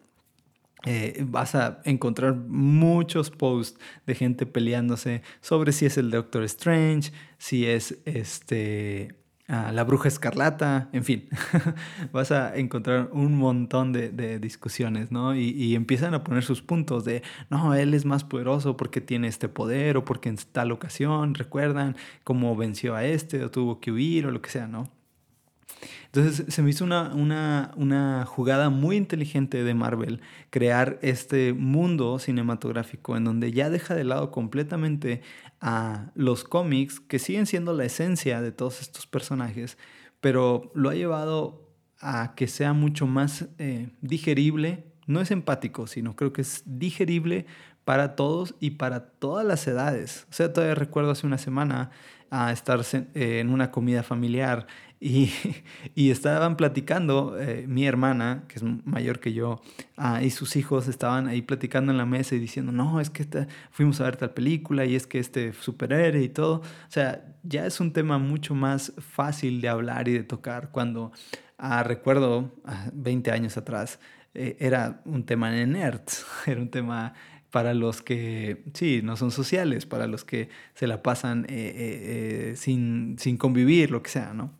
Eh, 0.86 1.24
vas 1.26 1.54
a 1.54 1.82
encontrar 1.84 2.34
muchos 2.34 3.30
posts 3.30 3.78
de 4.06 4.14
gente 4.14 4.46
peleándose 4.46 5.22
sobre 5.42 5.72
si 5.72 5.84
es 5.84 5.98
el 5.98 6.10
Doctor 6.10 6.42
Strange, 6.44 7.12
si 7.36 7.66
es 7.66 7.98
este 8.06 9.19
la 9.50 9.82
bruja 9.82 10.06
escarlata, 10.06 10.88
en 10.92 11.02
fin, 11.02 11.28
vas 12.12 12.30
a 12.30 12.56
encontrar 12.56 13.08
un 13.12 13.36
montón 13.36 13.92
de, 13.92 14.38
discusiones, 14.38 15.10
¿no? 15.10 15.34
Y, 15.34 15.74
empiezan 15.74 16.14
a 16.14 16.22
poner 16.22 16.44
sus 16.44 16.62
puntos 16.62 17.04
de, 17.04 17.22
no, 17.48 17.74
él 17.74 17.94
es 17.94 18.04
más 18.04 18.22
poderoso 18.22 18.76
porque 18.76 19.00
tiene 19.00 19.26
este 19.26 19.48
poder 19.48 19.96
o 19.96 20.04
porque 20.04 20.28
en 20.28 20.36
tal 20.52 20.70
ocasión, 20.70 21.34
recuerdan 21.34 21.96
cómo 22.22 22.54
venció 22.54 22.94
a 22.94 23.04
este 23.04 23.44
o 23.44 23.50
tuvo 23.50 23.80
que 23.80 23.90
huir 23.90 24.26
o 24.26 24.30
lo 24.30 24.40
que 24.40 24.50
sea, 24.50 24.68
¿no? 24.68 24.88
Entonces 26.12 26.52
se 26.52 26.62
me 26.62 26.70
hizo 26.70 26.84
una, 26.84 27.14
una, 27.14 27.70
una, 27.76 28.26
jugada 28.26 28.68
muy 28.68 28.96
inteligente 28.96 29.62
de 29.62 29.74
Marvel 29.74 30.20
crear 30.50 30.98
este 31.02 31.52
mundo 31.52 32.18
cinematográfico 32.18 33.16
en 33.16 33.24
donde 33.24 33.52
ya 33.52 33.70
deja 33.70 33.94
de 33.94 34.04
lado 34.04 34.32
completamente 34.32 35.22
a 35.60 36.10
los 36.14 36.44
cómics, 36.44 37.00
que 37.00 37.18
siguen 37.18 37.46
siendo 37.46 37.72
la 37.72 37.84
esencia 37.84 38.40
de 38.40 38.52
todos 38.52 38.80
estos 38.80 39.06
personajes, 39.06 39.78
pero 40.20 40.70
lo 40.74 40.90
ha 40.90 40.94
llevado 40.94 41.70
a 42.00 42.34
que 42.34 42.48
sea 42.48 42.72
mucho 42.72 43.06
más 43.06 43.48
eh, 43.58 43.90
digerible, 44.00 44.89
no 45.10 45.20
es 45.20 45.30
empático, 45.30 45.86
sino 45.86 46.14
creo 46.16 46.32
que 46.32 46.42
es 46.42 46.62
digerible 46.64 47.46
para 47.84 48.14
todos 48.14 48.54
y 48.60 48.72
para 48.72 49.06
todas 49.06 49.44
las 49.44 49.66
edades. 49.66 50.26
O 50.30 50.32
sea, 50.32 50.52
todavía 50.52 50.74
recuerdo 50.74 51.10
hace 51.10 51.26
una 51.26 51.38
semana 51.38 51.90
a 52.30 52.52
estar 52.52 52.80
en 53.14 53.50
una 53.50 53.72
comida 53.72 54.04
familiar 54.04 54.68
y, 55.00 55.32
y 55.96 56.10
estaban 56.10 56.56
platicando, 56.56 57.36
eh, 57.40 57.64
mi 57.66 57.86
hermana, 57.86 58.44
que 58.46 58.56
es 58.56 58.62
mayor 58.62 59.18
que 59.18 59.32
yo, 59.32 59.60
ah, 59.96 60.22
y 60.22 60.30
sus 60.30 60.54
hijos 60.54 60.86
estaban 60.86 61.26
ahí 61.26 61.42
platicando 61.42 61.90
en 61.90 61.98
la 61.98 62.06
mesa 62.06 62.36
y 62.36 62.38
diciendo, 62.38 62.70
no, 62.70 63.00
es 63.00 63.10
que 63.10 63.26
fuimos 63.70 64.00
a 64.00 64.04
ver 64.04 64.16
tal 64.16 64.30
película 64.30 64.84
y 64.84 64.94
es 64.94 65.08
que 65.08 65.18
este 65.18 65.52
superhéroe 65.54 66.22
y 66.22 66.28
todo. 66.28 66.56
O 66.60 66.90
sea, 66.90 67.34
ya 67.42 67.66
es 67.66 67.80
un 67.80 67.92
tema 67.92 68.18
mucho 68.18 68.54
más 68.54 68.92
fácil 68.98 69.60
de 69.60 69.68
hablar 69.68 70.06
y 70.06 70.12
de 70.12 70.22
tocar 70.22 70.70
cuando, 70.70 71.10
ah, 71.58 71.82
recuerdo, 71.82 72.54
20 72.92 73.30
ah, 73.30 73.34
años 73.34 73.56
atrás, 73.56 73.98
eh, 74.34 74.56
era 74.60 75.02
un 75.04 75.24
tema 75.24 75.50
de 75.50 75.64
era 76.46 76.60
un 76.60 76.70
tema 76.70 77.14
para 77.50 77.74
los 77.74 78.00
que, 78.00 78.64
sí, 78.74 79.00
no 79.02 79.16
son 79.16 79.32
sociales, 79.32 79.84
para 79.84 80.06
los 80.06 80.24
que 80.24 80.48
se 80.74 80.86
la 80.86 81.02
pasan 81.02 81.46
eh, 81.48 82.54
sin, 82.56 83.16
sin 83.18 83.36
convivir, 83.36 83.90
lo 83.90 84.02
que 84.02 84.10
sea, 84.10 84.32
¿no? 84.34 84.52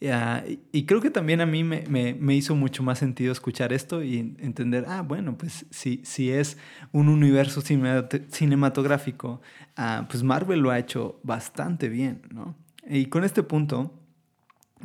y 0.00 0.84
creo 0.84 1.00
que 1.00 1.10
también 1.10 1.40
a 1.40 1.46
mí 1.46 1.64
me, 1.64 1.84
me, 1.88 2.34
hizo 2.34 2.54
mucho 2.54 2.84
más 2.84 3.00
sentido 3.00 3.32
escuchar 3.32 3.72
esto 3.72 4.02
y 4.04 4.18
entender, 4.38 4.84
ah, 4.86 5.02
bueno, 5.02 5.36
pues 5.36 5.66
si, 5.70 6.00
si 6.04 6.30
es 6.30 6.56
un 6.92 7.08
universo 7.08 7.62
cinematográfico, 7.62 9.40
ah, 9.76 10.06
pues 10.08 10.22
Marvel 10.22 10.60
lo 10.60 10.70
ha 10.70 10.78
hecho 10.78 11.18
bastante 11.24 11.88
bien, 11.88 12.22
¿no? 12.32 12.54
Y 12.88 13.06
con 13.06 13.24
este 13.24 13.42
punto 13.42 13.92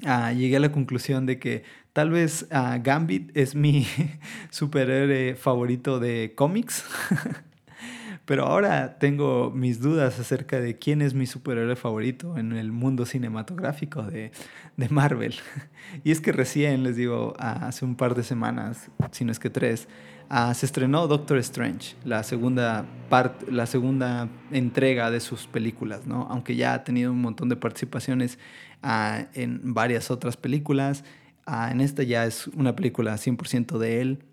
ah, 0.04 0.34
llegué 0.34 0.56
a 0.56 0.60
la 0.60 0.72
conclusión 0.72 1.28
de 1.28 1.38
que 1.38 1.64
tal 1.94 2.10
vez 2.10 2.48
ah, 2.52 2.80
Gambit 2.82 3.36
es 3.36 3.56
mi 3.56 3.88
superhéroe 4.50 5.36
favorito 5.36 6.00
de 6.00 6.34
cómics. 6.36 6.84
Pero 8.26 8.46
ahora 8.46 9.00
tengo 9.00 9.52
mis 9.52 9.82
dudas 9.82 10.18
acerca 10.18 10.62
de 10.62 10.78
quién 10.78 11.02
es 11.02 11.14
mi 11.14 11.26
superhéroe 11.26 11.76
favorito 11.76 12.38
en 12.38 12.54
el 12.54 12.72
mundo 12.72 13.06
cinematográfico 13.06 14.02
de, 14.04 14.32
de 14.78 14.90
Marvel. 14.90 15.36
Y 16.04 16.12
es 16.12 16.22
que 16.22 16.32
recién, 16.32 16.84
les 16.84 16.96
digo, 16.96 17.34
hace 17.38 17.86
un 17.86 17.96
par 17.96 18.16
de 18.16 18.24
semanas, 18.24 18.90
si 19.12 19.26
no 19.26 19.32
es 19.32 19.40
que 19.40 19.50
tres, 19.50 19.90
ah, 20.30 20.54
se 20.54 20.66
estrenó 20.66 21.08
Doctor 21.08 21.38
Strange, 21.40 21.96
la 22.06 22.24
segunda, 22.24 22.86
parte, 23.10 23.52
la 23.52 23.66
segunda 23.66 24.30
entrega 24.50 25.12
de 25.12 25.20
sus 25.20 25.46
películas, 25.46 26.08
¿no? 26.08 26.26
Aunque 26.32 26.56
ya 26.56 26.74
ha 26.74 26.84
tenido 26.86 27.12
un 27.12 27.22
montón 27.22 27.50
de 27.50 27.58
participaciones 27.58 28.40
ah, 28.82 29.26
en 29.34 29.74
varias 29.74 30.10
otras 30.10 30.38
películas. 30.38 31.04
Ah, 31.46 31.70
en 31.72 31.82
esta 31.82 32.04
ya 32.04 32.26
es 32.26 32.48
una 32.48 32.76
película 32.76 33.18
100% 33.18 33.78
de 33.78 34.02
él 34.02 34.24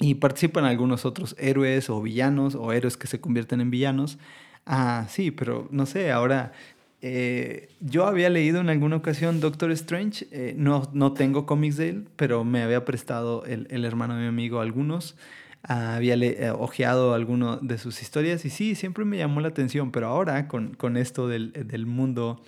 y 0.00 0.14
participan 0.14 0.64
algunos 0.64 1.04
otros 1.04 1.34
héroes 1.38 1.90
o 1.90 2.00
villanos 2.00 2.54
o 2.54 2.72
héroes 2.72 2.96
que 2.96 3.06
se 3.06 3.20
convierten 3.20 3.60
en 3.60 3.70
villanos. 3.70 4.18
Ah, 4.64 5.06
sí, 5.08 5.30
pero 5.30 5.68
no 5.70 5.86
sé, 5.86 6.12
ahora 6.12 6.52
eh, 7.00 7.68
yo 7.80 8.06
había 8.06 8.30
leído 8.30 8.60
en 8.60 8.70
alguna 8.70 8.96
ocasión 8.96 9.40
Doctor 9.40 9.70
Strange, 9.72 10.26
eh, 10.30 10.54
no, 10.56 10.88
no 10.92 11.12
tengo 11.12 11.46
cómics 11.46 11.76
de 11.76 11.88
él, 11.90 12.08
pero 12.16 12.44
me 12.44 12.62
había 12.62 12.84
prestado 12.84 13.44
el, 13.44 13.66
el 13.70 13.84
hermano 13.84 14.14
de 14.14 14.22
mi 14.22 14.28
amigo 14.28 14.60
algunos. 14.60 15.16
Ah, 15.64 15.96
había 15.96 16.14
eh, 16.14 16.50
ojeado 16.50 17.14
alguno 17.14 17.56
de 17.58 17.78
sus 17.78 18.00
historias 18.00 18.44
y 18.44 18.50
sí, 18.50 18.74
siempre 18.74 19.04
me 19.04 19.18
llamó 19.18 19.40
la 19.40 19.48
atención, 19.48 19.90
pero 19.90 20.06
ahora 20.06 20.46
con, 20.48 20.74
con 20.74 20.96
esto 20.96 21.26
del, 21.28 21.52
del 21.52 21.86
mundo 21.86 22.42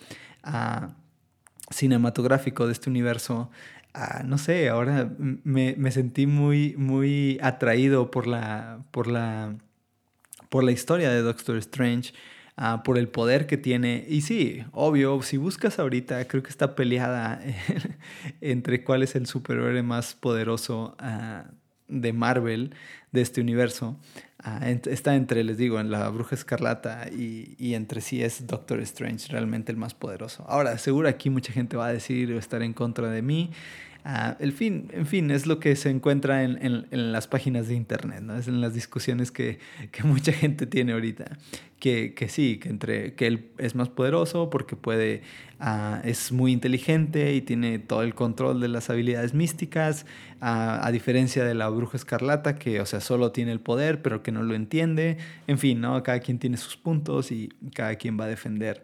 ah, 0.45 0.91
cinematográfico 1.71 2.67
de 2.67 2.73
este 2.73 2.91
universo, 2.91 3.51
Ah, 3.93 4.23
no 4.25 4.39
sé, 4.39 4.69
ahora 4.69 5.11
me, 5.19 5.75
me, 5.77 5.91
sentí 5.91 6.27
muy, 6.27 6.77
muy 6.77 7.39
atraído 7.43 8.11
por 8.11 8.27
la, 8.29 8.85
por 8.93 9.09
la, 9.09 9.57
por 10.49 10.65
la 10.65 10.73
historia 10.73 11.11
de 11.11 11.23
Doctor 11.23 11.57
Strange, 11.59 12.13
ah, 12.57 12.83
por 12.85 12.99
el 12.99 13.09
poder 13.09 13.47
que 13.47 13.57
tiene. 13.57 14.05
Y 14.09 14.23
sí, 14.23 14.65
obvio, 14.73 15.23
si 15.23 15.39
buscas 15.39 15.79
ahorita, 15.81 16.27
creo 16.29 16.43
que 16.43 16.51
está 16.51 16.77
peleada 16.77 17.41
entre 18.41 18.85
cuál 18.85 19.03
es 19.03 19.17
el 19.17 19.27
superhéroe 19.27 19.83
más 19.83 20.15
poderoso 20.15 20.97
ah, 21.01 21.47
de 21.91 22.13
Marvel, 22.13 22.75
de 23.13 23.21
este 23.21 23.41
universo. 23.41 23.99
está 24.87 25.15
entre, 25.17 25.45
les 25.45 25.59
digo, 25.59 25.81
en 25.81 25.91
la 25.91 26.09
bruja 26.09 26.35
escarlata 26.35 27.09
y, 27.11 27.57
y, 27.59 27.75
entre 27.75 28.01
sí 28.01 28.23
es 28.23 28.47
Doctor 28.47 28.81
Strange 28.81 29.29
realmente 29.31 29.73
el 29.73 29.79
más 29.79 29.95
poderoso. 29.95 30.45
Ahora, 30.49 30.79
seguro 30.79 31.09
aquí 31.09 31.31
mucha 31.31 31.53
gente 31.53 31.77
va 31.77 31.87
a 31.87 31.93
decir 31.93 32.33
o 32.33 32.39
estar 32.39 32.63
en 32.63 32.73
contra 32.73 33.11
de 33.11 33.23
mí. 33.23 33.51
Ah, 34.05 34.37
el 34.41 34.53
fin, 34.53 34.89
en 34.93 35.07
fin, 35.07 35.31
es 35.31 35.47
lo 35.47 35.61
que 35.61 35.77
se 35.77 35.91
encuentra 35.91 36.43
en, 36.43 36.87
en, 36.91 37.13
las 37.13 37.29
páginas 37.29 37.69
de 37.69 37.75
internet, 37.75 38.23
¿no? 38.23 38.37
es 38.37 38.49
en 38.49 38.61
las 38.63 38.73
discusiones 38.73 39.31
que, 39.31 39.59
que 39.93 40.05
mucha 40.05 40.33
gente 40.33 40.67
tiene 40.67 40.93
ahorita. 40.93 41.39
Que, 41.79 42.13
que, 42.13 42.29
sí, 42.29 42.59
que, 42.59 42.69
entre, 42.69 43.15
que 43.15 43.27
él 43.27 43.49
es 43.57 43.75
más 43.75 43.89
poderoso 43.89 44.51
porque 44.51 44.77
puede, 44.77 45.23
uh, 45.61 45.97
es 46.05 46.31
muy 46.31 46.53
inteligente 46.53 47.33
y 47.33 47.41
tiene 47.41 47.79
todo 47.79 48.03
el 48.03 48.15
control 48.15 48.61
de 48.61 48.69
las 48.69 48.91
habilidades 48.91 49.33
místicas, 49.33 50.05
uh, 50.43 50.85
a 50.85 50.91
diferencia 50.93 51.43
de 51.43 51.55
la 51.55 51.71
bruja 51.71 51.97
escarlata, 51.97 52.57
que, 52.57 52.83
o 52.83 52.87
sea, 52.87 53.01
solo 53.01 53.33
tiene 53.33 53.53
el 53.53 53.61
poder, 53.61 54.03
pero 54.03 54.23
que 54.23 54.31
no 54.31 54.43
lo 54.43 54.55
entiende. 54.55 55.17
En 55.47 55.59
fin, 55.59 55.81
¿no? 55.81 56.03
Cada 56.03 56.21
quien 56.21 56.39
tiene 56.39 56.59
sus 56.59 56.77
puntos 56.77 57.33
y 57.33 57.49
cada 57.75 57.95
quien 57.95 58.21
va 58.21 58.25
a 58.25 58.29
defender, 58.29 58.83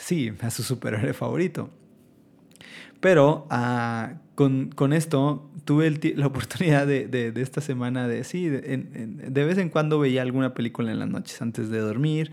sí, 0.00 0.32
a 0.40 0.50
su 0.50 0.62
superhéroe 0.62 1.12
favorito. 1.12 1.70
Pero 3.00 3.46
uh, 3.50 4.16
con, 4.34 4.70
con, 4.70 4.92
esto 4.92 5.50
tuve 5.64 5.90
la 6.16 6.26
oportunidad 6.26 6.86
de, 6.86 7.06
de, 7.06 7.32
de, 7.32 7.42
esta 7.42 7.60
semana 7.60 8.08
de, 8.08 8.24
sí, 8.24 8.48
de, 8.48 8.74
en, 8.74 9.32
de, 9.32 9.44
vez 9.44 9.58
en 9.58 9.68
cuando 9.68 9.98
veía 9.98 10.22
alguna 10.22 10.54
película 10.54 10.90
en 10.90 10.98
las 10.98 11.08
noches 11.08 11.40
antes 11.42 11.70
de 11.70 11.78
dormir 11.78 12.32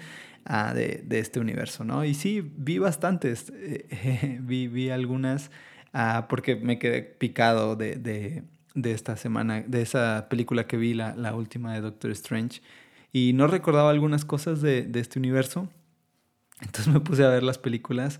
uh, 0.50 0.74
de, 0.74 1.06
este 1.10 1.40
universo, 1.40 1.84
¿no? 1.84 2.04
Y 2.04 2.14
sí, 2.14 2.42
vi 2.42 2.80
bastantes, 2.80 3.52
eh, 3.56 4.40
vi, 4.42 4.68
vi, 4.68 4.90
algunas 4.90 5.52
uh, 5.94 6.28
porque 6.28 6.56
me 6.56 6.80
quedé 6.80 7.04
picado 7.04 7.76
de, 7.76 8.44
esta 8.84 9.18
semana, 9.18 9.64
de 9.68 9.82
esa 9.82 10.28
película 10.30 10.68
que 10.68 10.78
vi, 10.78 10.94
la, 10.94 11.16
la 11.16 11.36
última 11.36 11.74
de 11.74 11.82
Doctor 11.82 12.12
Strange, 12.12 12.62
y 13.16 13.32
no 13.32 13.48
recordaba 13.48 13.92
algunas 13.92 14.26
cosas 14.26 14.62
de, 14.62 14.92
este 14.96 15.20
universo. 15.20 15.70
Entonces 16.60 16.94
me 16.94 17.00
puse 17.00 17.24
a 17.24 17.30
ver 17.30 17.44
las 17.44 17.58
películas 17.58 18.20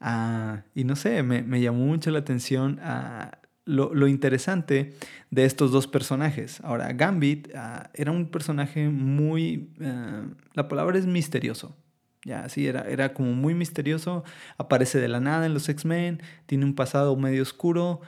Ah, 0.00 0.62
y 0.74 0.84
no 0.84 0.96
sé, 0.96 1.22
me, 1.22 1.42
me, 1.42 1.60
llamó 1.60 1.84
mucho 1.84 2.10
la 2.10 2.20
atención 2.20 2.80
uh, 2.82 3.30
lo, 3.66 3.92
lo, 3.94 4.08
interesante 4.08 4.94
de 5.30 5.44
estos 5.44 5.72
dos 5.72 5.86
personajes. 5.86 6.60
Ahora, 6.62 6.92
Gambit 6.94 7.48
uh, 7.48 7.88
era 7.92 8.10
un 8.10 8.30
personaje 8.30 8.88
muy... 8.88 9.70
la 10.54 10.68
palabra 10.68 10.98
es 10.98 11.06
misterioso. 11.06 11.76
Ya, 12.24 12.48
sí, 12.48 12.66
era, 12.66 12.82
era 12.88 13.12
como 13.12 13.32
muy 13.32 13.54
misterioso. 13.54 14.24
Aparece 14.56 14.98
de 15.00 15.08
la 15.08 15.20
nada 15.20 15.46
en 15.46 15.54
los 15.54 15.68
X-Men. 15.68 16.22
Tiene 16.46 16.64
un 16.64 16.74
pasado 16.74 17.14
medio 17.16 17.42
oscuro. 17.42 18.00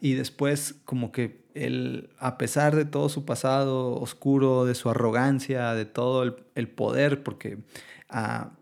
y 0.00 0.14
después 0.14 0.74
como 0.84 1.12
que 1.12 1.40
él, 1.54 2.10
a 2.18 2.36
pesar 2.38 2.74
de 2.76 2.84
todo 2.84 3.08
su 3.08 3.24
pasado 3.24 3.94
oscuro, 3.94 4.64
de 4.64 4.74
su 4.74 4.90
arrogancia, 4.90 5.74
de 5.74 5.84
todo 5.84 6.22
el, 6.24 6.36
el 6.54 6.68
poder, 6.68 7.22
porque 7.22 7.58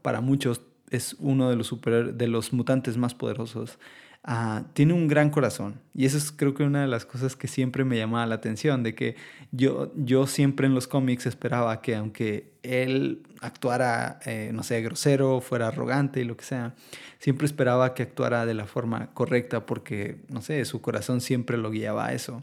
para 0.03 0.21
muchos 0.21 0.63
es 0.91 1.17
uno 1.19 1.51
de 1.51 1.57
los, 1.57 1.67
super, 1.67 2.15
de 2.15 2.29
los 2.29 2.53
mutantes 2.53 2.97
más 2.97 3.15
poderosos. 3.15 3.79
Uh, 4.27 4.65
tiene 4.75 4.93
un 4.93 5.09
gran 5.09 5.31
corazón. 5.31 5.81
Y 5.95 6.05
eso 6.05 6.19
es 6.19 6.33
creo 6.33 6.53
que 6.53 6.65
una 6.65 6.83
de 6.83 6.89
las 6.89 7.07
cosas 7.07 7.37
que 7.37 7.49
siempre 7.49 7.85
me 7.85 7.97
llamaba 7.97 8.27
la 8.27 8.35
atención, 8.35 8.83
de 8.83 8.95
que 8.95 9.17
yo, 9.53 9.93
yo 9.97 10.27
siempre 10.27 10.67
en 10.67 10.75
los 10.75 10.87
cómics 10.87 11.25
esperaba 11.27 11.81
que 11.81 11.97
aunque 11.97 12.53
él 12.63 13.23
actuara, 13.41 14.19
eh, 14.27 14.51
no 14.53 14.63
sé, 14.65 14.83
grosero, 14.83 15.41
fuera 15.41 15.69
arrogante 15.69 16.21
y 16.21 16.25
lo 16.25 16.37
que 16.37 16.45
sea, 16.45 16.75
siempre 17.19 17.47
esperaba 17.47 17.95
que 17.95 18.03
actuara 18.03 18.45
de 18.45 18.55
la 18.55 18.67
forma 18.67 19.13
correcta 19.15 19.65
porque, 19.65 20.21
no 20.29 20.43
sé, 20.43 20.65
su 20.65 20.83
corazón 20.83 21.21
siempre 21.21 21.57
lo 21.57 21.71
guiaba 21.71 22.07
a 22.07 22.13
eso. 22.13 22.43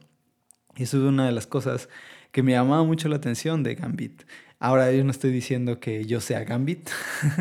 Y 0.75 0.83
eso 0.83 0.97
es 0.97 1.03
una 1.03 1.25
de 1.25 1.31
las 1.33 1.45
cosas 1.45 1.89
que 2.31 2.43
me 2.43 2.53
llamaba 2.53 2.83
mucho 2.83 3.07
la 3.09 3.17
atención 3.17 3.63
de 3.63 3.75
Gambit. 3.75 4.23
Ahora 4.59 4.91
yo 4.91 5.03
no 5.03 5.11
estoy 5.11 5.31
diciendo 5.31 5.79
que 5.79 6.05
yo 6.05 6.21
sea 6.21 6.43
Gambit, 6.43 6.89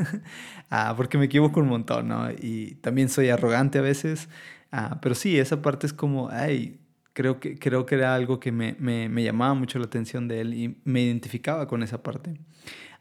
ah, 0.70 0.94
porque 0.96 1.18
me 1.18 1.27
equivoco 1.27 1.61
un 1.61 1.68
montón, 1.68 2.09
¿no? 2.09 2.31
Y 2.31 2.77
también 2.81 3.09
soy 3.09 3.29
arrogante 3.29 3.79
a 3.79 3.83
veces, 3.83 4.29
ah, 4.72 4.98
pero 5.00 5.14
sí, 5.14 5.38
esa 5.38 5.62
parte 5.62 5.87
es 5.87 5.92
como, 5.92 6.29
ay, 6.31 6.81
creo 7.12 7.40
que, 7.40 7.59
creo 7.59 7.87
que 7.87 7.94
era 7.94 8.14
algo 8.14 8.40
que 8.40 8.53
me, 8.53 8.77
me, 8.79 9.09
me, 9.09 9.22
llamaba 9.22 9.55
mucho 9.55 9.79
la 9.79 9.87
atención 9.87 10.27
de 10.29 10.40
él 10.40 10.55
y 10.55 10.77
me 10.85 11.03
identificaba 11.03 11.68
con 11.68 11.83
esa 11.83 12.03
parte. 12.03 12.35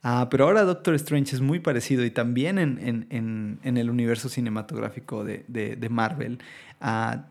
Ah, 0.04 0.28
pero 0.30 0.46
ahora 0.46 0.64
Doctor 0.64 0.96
Strange 0.96 1.36
es 1.36 1.42
muy 1.42 1.60
parecido 1.60 2.04
y 2.04 2.12
también 2.12 2.60
en, 2.60 2.78
en, 2.80 3.08
en, 3.10 3.60
en 3.64 3.78
el 3.78 3.90
universo 3.90 4.30
cinematográfico 4.30 5.24
de, 5.24 5.46
de, 5.48 5.76
de 5.78 5.90
Marvel 5.90 6.40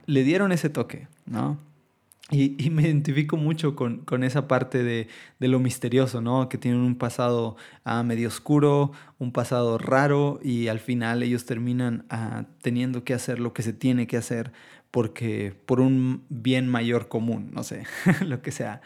le 0.06 0.24
dieron 0.24 0.52
ese 0.52 0.70
toque, 0.70 1.08
¿no? 1.26 1.58
Y, 2.30 2.70
me 2.70 2.82
identifico 2.82 3.36
mucho 3.36 3.74
con, 3.76 3.98
con 3.98 4.24
esa 4.24 4.48
parte 4.48 4.82
de, 4.82 5.08
de, 5.38 5.48
lo 5.48 5.58
misterioso, 5.58 6.22
¿no? 6.22 6.48
Que 6.48 6.56
tienen 6.56 6.80
un 6.80 6.94
pasado 6.94 7.56
ah, 7.84 8.02
medio 8.04 8.28
oscuro, 8.28 8.92
un 9.18 9.32
pasado 9.32 9.76
raro 9.76 10.40
y 10.42 10.68
al 10.68 10.78
final 10.78 11.22
ellos 11.22 11.44
terminan 11.44 12.06
ah, 12.08 12.44
teniendo 12.62 13.04
que 13.04 13.12
hacer 13.12 13.38
lo 13.38 13.52
que 13.52 13.62
se 13.62 13.74
tiene 13.74 14.06
que 14.06 14.16
hacer 14.16 14.52
porque 14.90 15.54
por 15.66 15.80
un 15.80 16.24
bien 16.28 16.68
mayor 16.68 17.08
común, 17.08 17.50
no 17.52 17.64
sé, 17.64 17.84
lo 18.26 18.40
que 18.40 18.50
sea. 18.50 18.80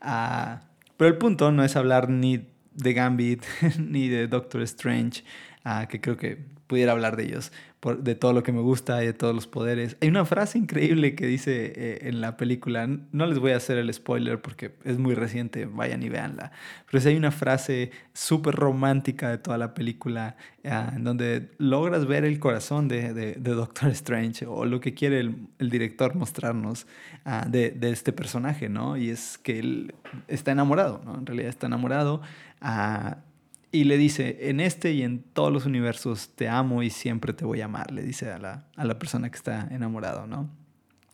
Ah, 0.00 0.62
pero 0.96 1.10
el 1.10 1.18
punto 1.18 1.52
no 1.52 1.62
es 1.62 1.76
hablar 1.76 2.08
ni 2.08 2.48
de 2.74 2.92
Gambit 2.92 3.44
ni 3.78 4.08
de 4.08 4.26
Doctor 4.26 4.62
Strange, 4.62 5.22
que 5.88 6.00
creo 6.00 6.16
que 6.16 6.44
pudiera 6.70 6.92
hablar 6.92 7.16
de 7.16 7.24
ellos, 7.24 7.50
de 7.98 8.14
todo 8.14 8.32
lo 8.32 8.44
que 8.44 8.52
me 8.52 8.60
gusta 8.60 9.02
y 9.02 9.06
de 9.06 9.12
todos 9.12 9.34
los 9.34 9.48
poderes. 9.48 9.96
Hay 10.00 10.08
una 10.08 10.24
frase 10.24 10.56
increíble 10.56 11.16
que 11.16 11.26
dice 11.26 11.72
eh, 11.74 11.98
en 12.02 12.20
la 12.20 12.36
película, 12.36 12.86
no 12.86 13.26
les 13.26 13.40
voy 13.40 13.50
a 13.50 13.56
hacer 13.56 13.76
el 13.76 13.92
spoiler 13.92 14.40
porque 14.40 14.76
es 14.84 14.96
muy 14.96 15.16
reciente, 15.16 15.66
vayan 15.66 16.00
y 16.04 16.08
véanla, 16.08 16.52
pero 16.88 17.02
hay 17.04 17.16
una 17.16 17.32
frase 17.32 17.90
súper 18.12 18.54
romántica 18.54 19.30
de 19.30 19.38
toda 19.38 19.58
la 19.58 19.74
película 19.74 20.36
ah, 20.64 20.92
en 20.94 21.02
donde 21.02 21.50
logras 21.58 22.06
ver 22.06 22.24
el 22.24 22.38
corazón 22.38 22.86
de, 22.86 23.34
Doctor 23.34 23.90
Strange 23.90 24.46
o 24.46 24.64
lo 24.64 24.78
que 24.78 24.94
quiere 24.94 25.18
el, 25.18 25.48
director 25.58 26.14
mostrarnos 26.14 26.86
uh, 27.26 27.50
de, 27.50 27.72
de, 27.72 27.90
este 27.90 28.12
personaje, 28.12 28.68
¿no? 28.68 28.96
Y 28.96 29.10
es 29.10 29.38
que 29.38 29.58
él 29.58 29.94
está 30.28 30.52
enamorado, 30.52 31.02
¿no? 31.04 31.18
En 31.18 31.26
realidad 31.26 31.48
está 31.48 31.66
enamorado. 31.66 32.22
Uh, 32.62 33.16
y 33.72 33.84
le 33.84 33.96
dice, 33.96 34.50
en 34.50 34.60
este 34.60 34.92
y 34.92 35.02
en 35.02 35.22
todos 35.22 35.52
los 35.52 35.64
universos 35.64 36.30
te 36.34 36.48
amo 36.48 36.82
y 36.82 36.90
siempre 36.90 37.32
te 37.32 37.44
voy 37.44 37.60
a 37.60 37.66
amar, 37.66 37.92
le 37.92 38.02
dice 38.02 38.30
a 38.30 38.38
la, 38.38 38.66
a 38.76 38.84
la 38.84 38.98
persona 38.98 39.30
que 39.30 39.36
está 39.36 39.68
enamorado, 39.70 40.26
¿no? 40.26 40.50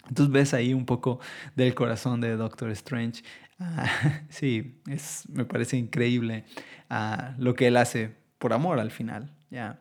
Entonces 0.08 0.32
ves 0.32 0.54
ahí 0.54 0.72
un 0.72 0.86
poco 0.86 1.20
del 1.54 1.74
corazón 1.74 2.20
de 2.20 2.36
Doctor 2.36 2.70
Strange. 2.70 3.22
Ah, 3.58 3.86
sí, 4.28 4.82
es, 4.86 5.26
me 5.30 5.46
parece 5.46 5.78
increíble 5.78 6.44
ah, 6.90 7.34
lo 7.38 7.54
que 7.54 7.68
él 7.68 7.78
hace 7.78 8.14
por 8.36 8.52
amor 8.52 8.78
al 8.78 8.90
final, 8.90 9.32
¿ya? 9.50 9.80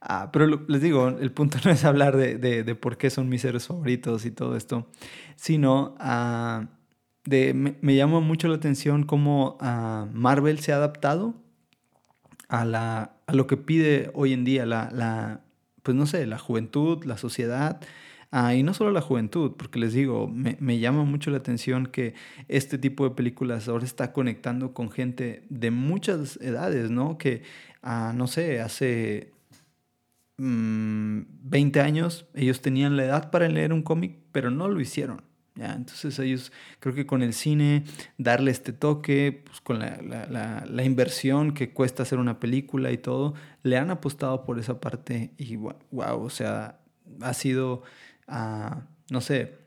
Ah, 0.00 0.30
pero 0.32 0.64
les 0.66 0.82
digo, 0.82 1.06
el 1.06 1.30
punto 1.30 1.58
no 1.64 1.70
es 1.70 1.84
hablar 1.84 2.16
de, 2.16 2.38
de, 2.38 2.74
por 2.74 2.96
qué 2.96 3.10
son 3.10 3.28
mis 3.28 3.44
héroes 3.44 3.68
favoritos 3.68 4.26
y 4.26 4.32
todo 4.32 4.56
esto, 4.56 4.90
sino 5.36 5.94
de, 7.24 7.54
me, 7.54 7.76
me, 7.82 7.94
llama 7.94 8.18
mucho 8.18 8.48
la 8.48 8.56
atención 8.56 9.04
cómo 9.04 9.58
Marvel 10.12 10.58
se 10.58 10.72
ha 10.72 10.76
adaptado 10.78 11.36
a, 12.54 12.64
la, 12.64 13.16
a 13.26 13.32
lo 13.34 13.46
que 13.46 13.56
pide 13.56 14.10
hoy 14.14 14.32
en 14.32 14.44
día 14.44 14.64
la, 14.64 14.90
la, 14.92 15.40
pues 15.82 15.96
no 15.96 16.06
sé, 16.06 16.26
la 16.26 16.38
juventud, 16.38 17.04
la 17.04 17.18
sociedad. 17.18 17.80
Ah, 18.30 18.54
y 18.54 18.62
no 18.62 18.74
solo 18.74 18.90
la 18.90 19.00
juventud, 19.00 19.52
porque 19.56 19.78
les 19.78 19.92
digo, 19.92 20.28
me, 20.28 20.78
llama 20.78 21.04
mucho 21.04 21.30
la 21.30 21.38
atención 21.38 21.86
que 21.86 22.14
este 22.48 22.78
tipo 22.78 23.08
de 23.08 23.14
películas 23.14 23.68
ahora 23.68 23.84
está 23.84 24.12
conectando 24.12 24.74
con 24.74 24.90
gente 24.90 25.44
de 25.50 25.70
muchas 25.70 26.36
edades, 26.40 26.90
¿no? 26.90 27.18
Que, 27.18 27.42
ah, 27.82 28.12
no 28.14 28.26
sé, 28.26 28.60
hace 28.60 29.32
20 30.36 31.80
mm, 31.80 31.84
años 31.84 32.26
ellos 32.34 32.60
tenían 32.60 32.96
la 32.96 33.04
edad 33.04 33.30
para 33.30 33.48
leer 33.48 33.72
un 33.72 33.82
cómic, 33.82 34.16
pero 34.32 34.50
no 34.50 34.68
lo 34.68 34.80
hicieron. 34.80 35.22
¿Ya? 35.54 35.72
Entonces 35.74 36.18
ellos, 36.18 36.52
creo 36.80 36.94
que 36.94 37.06
con 37.06 37.22
el 37.22 37.32
cine, 37.32 37.84
darle 38.18 38.50
este 38.50 38.72
toque, 38.72 39.42
pues 39.44 39.60
con 39.60 39.78
la, 39.78 40.00
la, 40.02 40.64
la, 40.66 40.84
inversión 40.84 41.54
que 41.54 41.72
cuesta 41.72 42.02
hacer 42.02 42.18
una 42.18 42.40
película 42.40 42.92
y 42.92 42.98
todo, 42.98 43.34
le 43.62 43.76
han 43.76 43.90
apostado 43.90 44.44
por 44.44 44.58
esa 44.58 44.80
parte 44.80 45.32
y 45.38 45.56
wow, 45.56 45.80
o 46.22 46.30
sea, 46.30 46.80
ha 47.20 47.34
sido, 47.34 47.82
uh, 48.28 48.76
no 49.10 49.20
sé, 49.20 49.58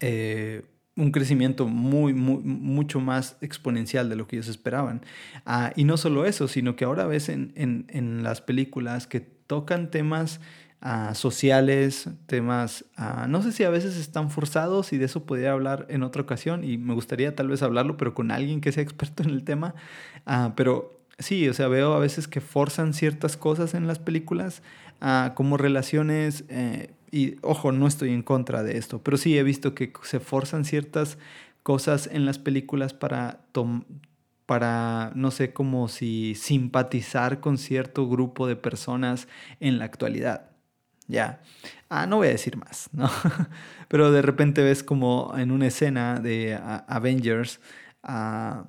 eh, 0.00 0.62
un 0.96 1.12
crecimiento 1.12 1.66
muy, 1.66 2.12
muy, 2.12 2.38
mucho 2.42 3.00
más 3.00 3.36
exponencial 3.40 4.08
de 4.08 4.16
lo 4.16 4.26
que 4.26 4.36
ellos 4.36 4.48
esperaban. 4.48 5.02
Uh, 5.46 5.70
y 5.76 5.84
no 5.84 5.96
solo 5.96 6.26
eso, 6.26 6.48
sino 6.48 6.76
que 6.76 6.84
ahora 6.84 7.06
ves 7.06 7.28
en, 7.28 7.52
en, 7.56 7.86
en 7.88 8.22
las 8.22 8.40
películas 8.40 9.06
que 9.06 9.20
tocan 9.20 9.90
temas 9.90 10.40
sociales, 11.14 12.08
temas, 12.26 12.86
no 13.28 13.42
sé 13.42 13.52
si 13.52 13.64
a 13.64 13.70
veces 13.70 13.96
están 13.96 14.30
forzados 14.30 14.92
y 14.92 14.98
de 14.98 15.04
eso 15.04 15.24
podría 15.24 15.52
hablar 15.52 15.86
en 15.90 16.02
otra 16.02 16.22
ocasión 16.22 16.64
y 16.64 16.78
me 16.78 16.94
gustaría 16.94 17.34
tal 17.34 17.48
vez 17.48 17.62
hablarlo, 17.62 17.96
pero 17.96 18.14
con 18.14 18.30
alguien 18.30 18.60
que 18.60 18.72
sea 18.72 18.82
experto 18.84 19.22
en 19.22 19.30
el 19.30 19.44
tema. 19.44 19.74
Ah, 20.26 20.54
pero 20.56 21.00
sí, 21.18 21.48
o 21.48 21.54
sea, 21.54 21.68
veo 21.68 21.92
a 21.94 21.98
veces 21.98 22.28
que 22.28 22.40
forzan 22.40 22.94
ciertas 22.94 23.36
cosas 23.36 23.74
en 23.74 23.86
las 23.86 23.98
películas, 23.98 24.62
ah, 25.00 25.32
como 25.34 25.56
relaciones, 25.56 26.44
eh, 26.48 26.94
y 27.10 27.36
ojo, 27.42 27.72
no 27.72 27.86
estoy 27.86 28.10
en 28.10 28.22
contra 28.22 28.62
de 28.62 28.78
esto, 28.78 29.02
pero 29.02 29.16
sí 29.16 29.36
he 29.36 29.42
visto 29.42 29.74
que 29.74 29.92
se 30.02 30.20
forzan 30.20 30.64
ciertas 30.64 31.18
cosas 31.62 32.08
en 32.10 32.24
las 32.24 32.38
películas 32.38 32.94
para, 32.94 33.40
para, 34.46 35.12
no 35.14 35.30
sé, 35.30 35.52
como 35.52 35.88
si 35.88 36.34
simpatizar 36.36 37.40
con 37.40 37.58
cierto 37.58 38.08
grupo 38.08 38.46
de 38.46 38.56
personas 38.56 39.28
en 39.60 39.78
la 39.78 39.84
actualidad. 39.84 40.49
Ya. 41.10 41.42
Ah, 41.88 42.06
no 42.06 42.18
voy 42.18 42.28
a 42.28 42.30
decir 42.30 42.56
más, 42.56 42.88
¿no? 42.92 43.10
Pero 43.88 44.12
de 44.12 44.22
repente 44.22 44.62
ves 44.62 44.84
como 44.84 45.34
en 45.36 45.50
una 45.50 45.66
escena 45.66 46.20
de 46.20 46.58
Avengers 46.86 47.60
ah, 48.04 48.66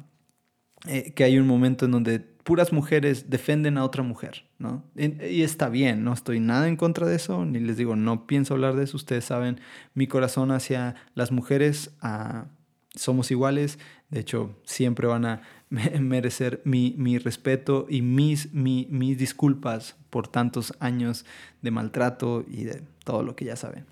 eh, 0.88 1.14
que 1.14 1.24
hay 1.24 1.38
un 1.38 1.46
momento 1.46 1.86
en 1.86 1.92
donde 1.92 2.20
puras 2.20 2.74
mujeres 2.74 3.30
defienden 3.30 3.78
a 3.78 3.84
otra 3.84 4.02
mujer, 4.02 4.46
¿no? 4.58 4.84
Y, 4.96 5.44
está 5.44 5.70
bien, 5.70 6.04
no 6.04 6.14
estoy 6.14 6.40
nada 6.40 6.68
en 6.68 6.76
contra 6.76 7.06
de 7.06 7.16
eso, 7.16 7.46
ni 7.46 7.60
les 7.60 7.78
digo, 7.78 7.96
no 7.96 8.26
pienso 8.26 8.56
hablar 8.56 8.76
de 8.76 8.86
eso, 8.86 8.98
ustedes 8.98 9.26
saben, 9.26 9.62
mi 9.94 10.08
corazón 10.08 10.50
hacia 10.50 10.96
las 11.14 11.32
mujeres 11.32 11.92
ah, 12.02 12.48
somos 12.96 13.30
iguales, 13.30 13.78
de 14.10 14.22
hecho, 14.22 14.60
siempre 14.64 15.06
van 15.06 15.26
a 15.26 15.42
merecer 16.00 16.62
mi, 16.64 17.18
respeto 17.18 17.88
y 17.90 18.02
mis, 18.02 18.54
mis 18.54 19.18
disculpas 19.18 19.96
por 20.10 20.28
tantos 20.28 20.74
años 20.80 21.26
de 21.62 21.72
maltrato 21.72 22.46
y 22.48 22.66
de 22.66 22.84
todo 23.04 23.24
lo 23.24 23.36
que 23.36 23.46
ya 23.46 23.56
saben. 23.56 23.86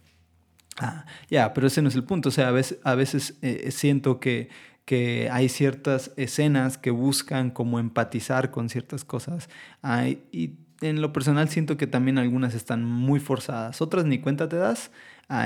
Ah, 0.80 1.06
ya, 1.30 1.54
pero 1.54 1.68
ese 1.68 1.82
no 1.82 1.90
es 1.90 1.96
el 1.96 2.06
punto, 2.06 2.30
o 2.30 2.32
sea, 2.32 2.50
a 2.50 2.52
veces, 2.52 2.80
a 2.84 2.96
veces 2.96 3.38
eh, 3.42 3.72
siento 3.72 4.20
que 4.20 4.50
que 4.90 5.30
hay 5.32 5.50
ciertas 5.50 6.14
escenas 6.18 6.80
que 6.80 6.90
buscan 6.90 7.52
como 7.52 7.78
empatizar 7.78 8.50
con 8.50 8.70
ciertas 8.70 9.06
cosas. 9.06 9.48
y 10.32 10.54
en 10.82 11.00
lo 11.00 11.14
personal 11.14 11.48
siento 11.48 11.78
que 11.78 11.86
también 11.86 12.18
algunas 12.18 12.56
están 12.56 12.84
muy 12.86 13.20
forzadas. 13.20 13.84
Otras 13.84 14.06
ni 14.06 14.18
cuenta 14.18 14.50
te 14.50 14.56
das. 14.56 14.90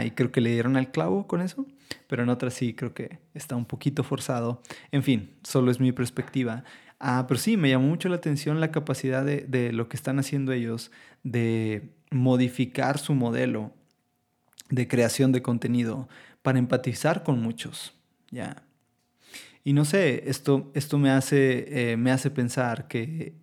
y 0.06 0.12
creo 0.12 0.32
que 0.32 0.40
le 0.40 0.52
dieron 0.52 0.78
al 0.78 0.92
clavo 0.92 1.28
con 1.28 1.42
eso. 1.42 1.66
Pero 2.08 2.24
en 2.24 2.30
otras 2.30 2.54
sí 2.54 2.74
creo 2.74 2.94
que 2.94 3.20
está 3.34 3.56
un 3.56 3.66
poquito 3.66 4.04
forzado. 4.04 4.62
En 4.92 5.04
fin, 5.04 5.36
solo 5.44 5.72
es 5.72 5.80
mi 5.80 5.92
perspectiva. 5.92 6.64
Ah, 7.00 7.26
pero 7.28 7.40
sí, 7.40 7.58
me 7.58 7.70
llamó 7.70 7.88
mucho 7.88 8.10
la 8.10 8.16
atención 8.16 8.60
la 8.60 8.72
capacidad 8.72 9.26
de, 9.26 9.42
de 9.42 9.72
lo 9.74 9.90
que 9.90 9.98
están 9.98 10.20
haciendo 10.20 10.52
ellos 10.54 10.92
de 11.24 11.90
modificar 12.12 12.98
su 12.98 13.14
modelo 13.14 13.74
de 14.70 14.88
creación 14.88 15.32
de 15.32 15.42
contenido 15.42 16.08
para 16.42 16.60
empatizar 16.60 17.24
con 17.24 17.42
muchos. 17.42 17.94
Ya. 18.32 18.64
Y 19.64 19.74
no 19.74 19.86
sé, 19.86 20.30
esto, 20.30 20.72
esto 20.74 20.98
me, 20.98 21.10
hace, 21.10 21.92
eh, 21.92 21.98
me 21.98 22.12
hace 22.12 22.30
pensar 22.30 22.88
que, 22.88 23.34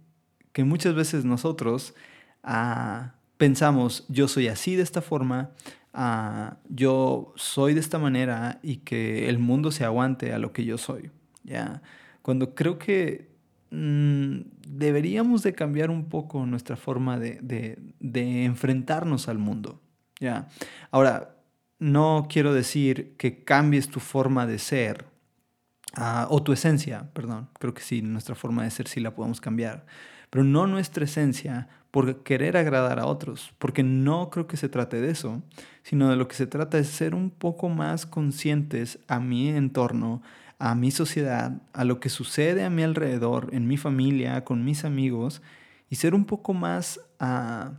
que, 0.53 0.65
muchas 0.65 0.95
veces 0.95 1.25
nosotros 1.25 1.95
ah, 2.43 3.15
pensamos, 3.39 4.05
yo 4.09 4.29
soy 4.29 4.49
así 4.49 4.77
de 4.77 4.83
esta 4.83 5.01
forma, 5.01 5.51
ah, 5.93 6.59
yo 6.69 7.33
soy 7.37 7.75
de 7.75 7.81
esta 7.81 7.99
manera 7.99 8.59
y 8.63 8.79
que 8.79 9.29
el 9.29 9.39
mundo 9.39 9.71
se 9.71 9.85
aguante 9.85 10.33
a 10.33 10.39
lo 10.39 10.53
que 10.53 10.65
yo 10.65 10.79
soy. 10.79 11.11
¿ya? 11.45 11.83
Cuando 12.23 12.55
creo 12.55 12.79
que 12.79 13.31
mm, 13.71 14.41
deberíamos 14.67 15.43
de 15.43 15.55
cambiar 15.55 15.91
un 15.91 16.09
poco 16.09 16.45
nuestra 16.47 16.77
forma 16.77 17.19
de, 17.19 17.39
de, 17.43 17.79
de 17.99 18.45
enfrentarnos 18.45 19.29
al 19.29 19.39
mundo. 19.39 19.81
¿ya? 20.21 20.49
Ahora, 20.91 21.37
no 21.79 22.27
quiero 22.29 22.53
decir 22.53 23.15
que 23.17 23.43
cambies 23.45 23.89
tu 23.89 24.01
forma 24.01 24.47
de 24.47 24.59
ser 24.59 25.11
Ah, 25.95 26.29
o 26.31 26.43
tu 26.43 26.53
esencia, 26.53 27.11
perdón, 27.13 27.49
creo 27.59 27.75
que 27.75 27.83
sí, 27.83 28.01
nuestra 28.01 28.37
forma 28.37 28.63
de 28.63 28.71
ser 28.71 28.87
sí 28.87 29.01
la 29.01 29.15
podemos 29.15 29.41
cambiar, 29.41 29.87
pero 30.31 30.45
no 30.45 30.69
nuestra 30.69 31.05
esencia 31.05 31.69
por 31.91 32.23
querer 32.23 32.57
agradar 32.57 33.01
a 33.01 33.07
otros, 33.07 33.53
porque 33.59 33.83
no 33.83 34.31
creo 34.31 34.47
que 34.47 34.57
se 34.57 34.69
trate 34.69 35.01
de 35.01 35.11
eso, 35.11 35.43
sino 35.83 36.09
de 36.09 36.17
lo 36.17 36.29
que 36.29 36.37
se 36.37 36.47
trata 36.47 36.79
es 36.79 36.89
ser 36.89 37.15
un 37.15 37.31
poco 37.31 37.69
más 37.69 38.07
conscientes 38.07 39.01
a 39.09 39.19
mi 39.19 39.49
entorno, 39.49 40.23
a 40.59 40.75
mi 40.75 40.91
sociedad, 40.91 41.61
a 41.73 41.85
lo 41.85 42.01
que 42.01 42.09
sucede 42.09 42.65
a 42.65 42.71
mi 42.71 42.83
alrededor, 42.83 43.49
en 43.53 43.67
mi 43.67 43.77
familia, 43.77 44.45
con 44.45 44.65
mis 44.65 44.85
amigos, 44.85 45.43
y 45.89 45.97
ser 45.97 46.15
un 46.15 46.27
poco 46.27 46.55
más 46.55 47.01
ah, 47.19 47.73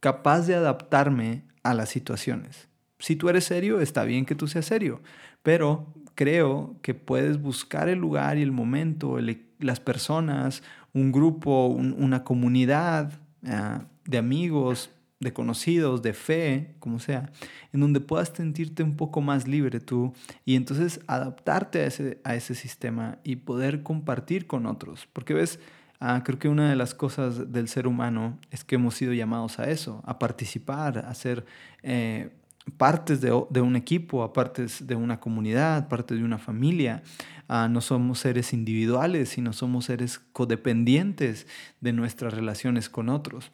capaz 0.00 0.46
de 0.46 0.54
adaptarme 0.54 1.44
a 1.62 1.72
las 1.72 1.88
situaciones. 1.88 2.68
Si 2.98 3.16
tú 3.16 3.30
eres 3.30 3.44
serio, 3.44 3.80
está 3.80 4.04
bien 4.04 4.26
que 4.26 4.34
tú 4.34 4.46
seas 4.48 4.66
serio, 4.66 5.00
pero 5.42 5.86
creo 6.14 6.76
que 6.82 6.92
puedes 6.92 7.40
buscar 7.40 7.88
el 7.88 7.98
lugar 7.98 8.36
y 8.36 8.42
el 8.42 8.52
momento, 8.52 9.18
e, 9.18 9.40
las 9.58 9.80
personas, 9.80 10.62
un 10.92 11.12
grupo, 11.12 11.68
una 11.68 12.24
comunidad 12.24 13.20
ah, 13.46 13.84
de 14.04 14.18
amigos, 14.18 14.90
de 15.20 15.32
conocidos, 15.34 16.00
de 16.02 16.14
fe, 16.14 16.74
como 16.78 16.98
sea, 16.98 17.30
en 17.72 17.80
donde 17.80 18.00
puedas 18.00 18.32
sentirte 18.34 18.82
un 18.82 18.96
poco 18.96 19.20
más 19.20 19.46
libre 19.46 19.78
tú 19.78 20.14
y 20.46 20.56
entonces 20.56 21.00
adaptarte 21.06 21.80
a 21.80 21.86
ese, 21.86 22.20
a 22.24 22.34
ese 22.34 22.54
sistema 22.54 23.18
y 23.22 23.36
poder 23.36 23.82
compartir 23.82 24.46
con 24.46 24.64
otros. 24.64 25.06
Porque 25.12 25.34
ves, 25.34 25.60
ah, 26.00 26.22
creo 26.24 26.38
que 26.38 26.48
una 26.48 26.70
de 26.70 26.76
las 26.76 26.94
cosas 26.94 27.52
del 27.52 27.68
ser 27.68 27.86
humano 27.86 28.38
es 28.50 28.64
que 28.64 28.76
hemos 28.76 28.94
sido 28.94 29.12
llamados 29.12 29.58
a 29.58 29.70
eso, 29.70 30.02
a 30.06 30.18
participar, 30.18 30.98
a 30.98 31.14
ser 31.14 31.44
eh, 31.82 32.30
partes 32.76 33.20
de, 33.20 33.32
un 33.32 33.76
equipo, 33.76 34.22
a 34.22 34.32
partes 34.32 34.86
de 34.86 34.94
una 34.94 35.20
comunidad, 35.20 35.88
parte 35.88 36.14
de 36.14 36.24
una 36.24 36.38
familia. 36.38 37.02
Ah, 37.48 37.68
no 37.68 37.80
somos 37.80 38.20
seres 38.20 38.52
individuales, 38.52 39.30
sino 39.30 39.52
somos 39.52 39.86
seres 39.86 40.18
codependientes 40.32 41.46
de 41.80 41.92
nuestras 41.92 42.34
relaciones 42.34 42.88
con 42.88 43.08
otros. 43.08 43.50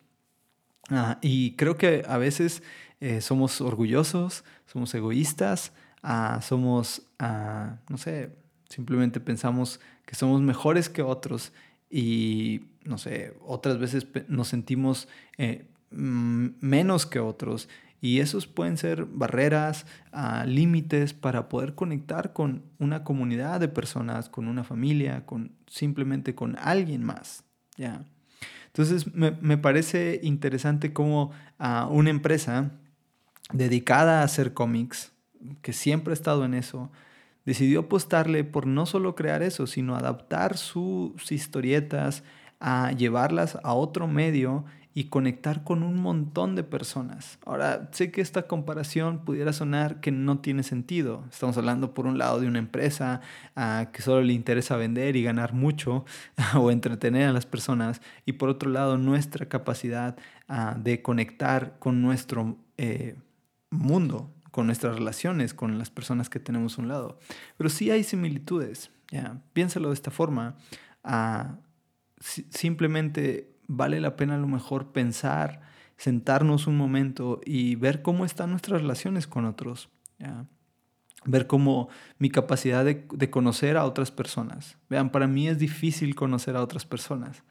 Ah, 0.91 1.19
y 1.23 1.53
creo 1.53 1.77
que 1.77 2.05
a 2.09 2.19
veces 2.19 2.63
eh, 3.01 3.21
somos 3.21 3.61
orgullosos, 3.61 4.45
somos 4.67 4.95
egoístas, 4.95 5.73
ah, 6.03 6.41
somos, 6.43 7.03
no 7.19 7.99
sé, 7.99 8.31
simplemente 8.69 9.21
pensamos 9.21 9.81
que 10.05 10.15
somos 10.15 10.41
mejores 10.41 10.89
que 10.89 11.03
otros 11.03 11.53
y, 11.91 12.63
no 12.85 12.99
sé, 12.99 13.35
otras 13.41 13.79
veces 13.79 14.07
nos 14.29 14.49
sentimos 14.49 15.09
eh, 15.39 15.67
menos 15.91 17.07
que 17.07 17.21
otros 17.21 17.69
y 18.01 18.21
esos 18.21 18.47
pueden 18.47 18.77
ser 18.77 19.05
barreras, 19.07 19.87
ah, 20.13 20.45
límites 20.47 21.15
para 21.15 21.49
poder 21.49 21.75
conectar 21.75 22.33
con 22.33 22.63
una 22.79 23.05
comunidad 23.05 23.61
de 23.61 23.69
personas, 23.69 24.29
con 24.29 24.49
una 24.49 24.65
familia, 24.65 25.25
con 25.27 25.53
simplemente 25.67 26.35
con 26.35 26.57
alguien 26.59 27.03
más. 27.03 27.45
¿ya? 27.77 28.05
Entonces 28.67 29.15
me, 29.15 29.57
parece 29.57 30.21
interesante 30.23 30.93
cómo 30.93 31.31
ah, 31.59 31.89
una 31.91 32.11
empresa 32.11 32.73
dedicada 33.53 34.21
a 34.21 34.25
hacer 34.25 34.53
cómics, 34.53 35.13
que 35.63 35.73
siempre 35.73 36.13
ha 36.13 36.15
estado 36.15 36.45
en 36.45 36.55
eso, 36.55 36.91
decidió 37.45 37.81
apostarle 37.81 38.45
por 38.45 38.67
no 38.67 38.85
solo 38.85 39.15
crear 39.15 39.43
eso, 39.43 39.67
sino 39.67 39.97
adaptar 39.97 40.57
sus 40.57 41.31
historietas, 41.31 42.25
a 42.61 42.93
llevarlas 42.93 43.59
a 43.63 43.75
otro 43.75 44.09
medio 44.09 44.65
y 44.97 45.11
conectar 45.11 45.63
con 45.63 45.83
un 45.83 46.01
montón 46.01 46.57
de 46.57 46.63
personas. 46.63 47.39
Ahora, 47.45 47.91
sé 47.93 48.11
que 48.11 48.23
esta 48.23 48.47
comparación 48.47 49.27
pudiera 49.27 49.53
sonar 49.53 50.01
que 50.01 50.11
no 50.11 50.39
tiene 50.39 50.63
sentido. 50.63 51.23
Estamos 51.31 51.59
hablando 51.59 51.93
por 51.93 52.07
un 52.07 52.17
lado 52.17 52.41
de 52.41 52.47
una 52.47 52.61
empresa 52.61 53.21
ah, 53.57 53.91
que 53.93 54.01
solo 54.01 54.23
le 54.23 54.33
interesa 54.33 54.75
vender 54.79 55.15
y 55.15 55.23
ganar 55.23 55.53
mucho 55.53 56.07
o 56.57 56.71
entretener 56.71 57.29
a 57.29 57.35
las 57.35 57.45
personas 57.45 58.01
y 58.25 58.33
por 58.33 58.49
otro 58.49 58.71
lado 58.71 58.97
nuestra 58.97 59.51
capacidad 59.51 60.17
ah, 60.49 60.79
de 60.83 61.03
conectar 61.03 61.79
con 61.79 62.01
nuestro 62.01 62.57
eh, 62.79 63.17
mundo, 63.69 64.33
con 64.51 64.65
nuestras 64.65 64.97
relaciones, 64.97 65.53
con 65.53 65.77
las 65.77 65.91
personas 65.91 66.31
que 66.31 66.41
tenemos 66.41 66.79
a 66.79 66.81
un 66.81 66.89
lado. 66.89 67.19
Pero 67.59 67.69
sí 67.69 67.91
hay 67.91 68.03
similitudes. 68.03 68.91
¿ya? 69.11 69.43
Piénsalo 69.53 69.89
de 69.89 69.95
esta 69.95 70.11
forma. 70.11 70.57
Ah, 71.05 71.57
simplemente 72.19 73.56
vale 73.67 74.01
la 74.01 74.17
pena 74.17 74.35
a 74.35 74.39
lo 74.39 74.47
mejor 74.47 74.93
pensar, 74.93 75.61
sentarnos 75.97 76.67
un 76.67 76.77
momento 76.77 77.41
y 77.45 77.75
ver 77.77 78.03
cómo 78.03 78.25
están 78.25 78.51
nuestras 78.51 78.81
relaciones 78.81 79.27
con 79.27 79.45
otros. 79.45 79.89
Ver 81.25 81.47
cómo 81.47 81.89
mi 82.19 82.31
capacidad 82.31 82.85
de, 82.85 83.31
conocer 83.31 83.77
a 83.77 83.85
otras 83.85 84.11
personas. 84.11 84.79
Vean, 84.89 85.11
para 85.11 85.27
mí 85.27 85.49
es 85.49 85.59
difícil 85.59 86.15
conocer 86.15 86.57
a 86.57 86.63
otras 86.63 86.85
personas. 86.85 87.43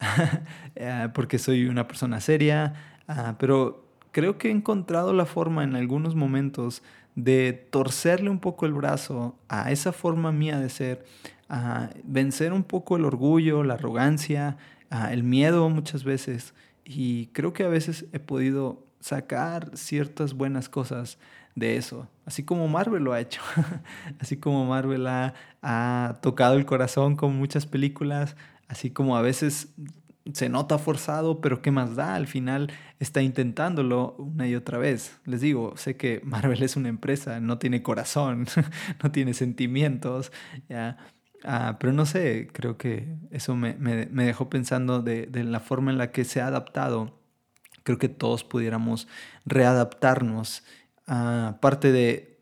Eh, 0.76 1.08
porque 1.12 1.38
soy 1.38 1.66
una 1.66 1.86
persona 1.86 2.20
seria, 2.20 2.72
ah, 3.06 3.34
pero 3.38 3.84
creo 4.12 4.38
que 4.38 4.48
he 4.48 4.50
encontrado 4.50 5.12
la 5.12 5.26
forma 5.26 5.62
en 5.62 5.76
algunos 5.76 6.14
momentos 6.14 6.82
de 7.14 7.52
torcerle 7.52 8.30
un 8.30 8.38
poco 8.38 8.66
el 8.66 8.72
brazo 8.72 9.36
a 9.48 9.70
esa 9.70 9.92
forma 9.92 10.32
mía 10.32 10.58
de 10.58 10.70
ser, 10.70 11.04
a 11.48 11.90
vencer 12.04 12.52
un 12.52 12.62
poco 12.62 12.96
el 12.96 13.04
orgullo, 13.04 13.62
la 13.64 13.74
arrogancia, 13.74 14.56
el 14.90 15.22
miedo 15.22 15.68
muchas 15.68 16.04
veces. 16.04 16.54
Y 16.84 17.26
creo 17.28 17.52
que 17.52 17.64
a 17.64 17.68
veces 17.68 18.06
he 18.12 18.18
podido 18.18 18.86
sacar 19.00 19.70
ciertas 19.76 20.34
buenas 20.34 20.68
cosas 20.68 21.18
de 21.54 21.76
eso, 21.76 22.08
así 22.24 22.44
como 22.44 22.68
Marvel 22.68 23.02
lo 23.02 23.12
ha 23.12 23.20
hecho, 23.20 23.40
así 24.20 24.36
como 24.36 24.64
Marvel 24.66 25.06
ha, 25.06 26.18
tocado 26.22 26.54
el 26.54 26.64
corazón 26.64 27.16
con 27.16 27.36
muchas 27.36 27.66
películas, 27.66 28.36
así 28.68 28.90
como 28.90 29.16
a 29.16 29.22
veces 29.22 29.74
se 30.32 30.48
nota 30.48 30.78
forzado, 30.78 31.40
pero 31.40 31.60
¿qué 31.60 31.70
más 31.70 31.96
da? 31.96 32.14
Al 32.14 32.26
final 32.26 32.70
está 32.98 33.20
intentándolo 33.22 34.14
una 34.18 34.46
y 34.46 34.54
otra 34.54 34.78
vez. 34.78 35.18
Les 35.24 35.40
digo, 35.40 35.76
sé 35.76 35.96
que 35.96 36.20
Marvel 36.24 36.62
es 36.62 36.76
una 36.76 36.88
empresa, 36.88 37.40
no 37.40 37.58
tiene 37.58 37.82
corazón, 37.82 38.46
no 39.02 39.10
tiene 39.10 39.34
sentimientos, 39.34 40.30
¿ya? 40.68 40.98
Ah, 41.44 41.76
pero 41.80 41.92
no 41.92 42.06
sé, 42.06 42.48
creo 42.52 42.76
que 42.76 43.16
eso 43.30 43.56
me, 43.56 43.74
dejó 43.74 44.50
pensando 44.50 45.00
de, 45.02 45.26
de, 45.26 45.44
la 45.44 45.60
forma 45.60 45.90
en 45.90 45.98
la 45.98 46.12
que 46.12 46.24
se 46.24 46.40
ha 46.40 46.48
adaptado. 46.48 47.18
Creo 47.82 47.98
que 47.98 48.08
todos 48.08 48.44
pudiéramos 48.44 49.08
readaptarnos. 49.46 50.64
a 51.06 51.58
parte 51.60 51.92
de, 51.92 52.40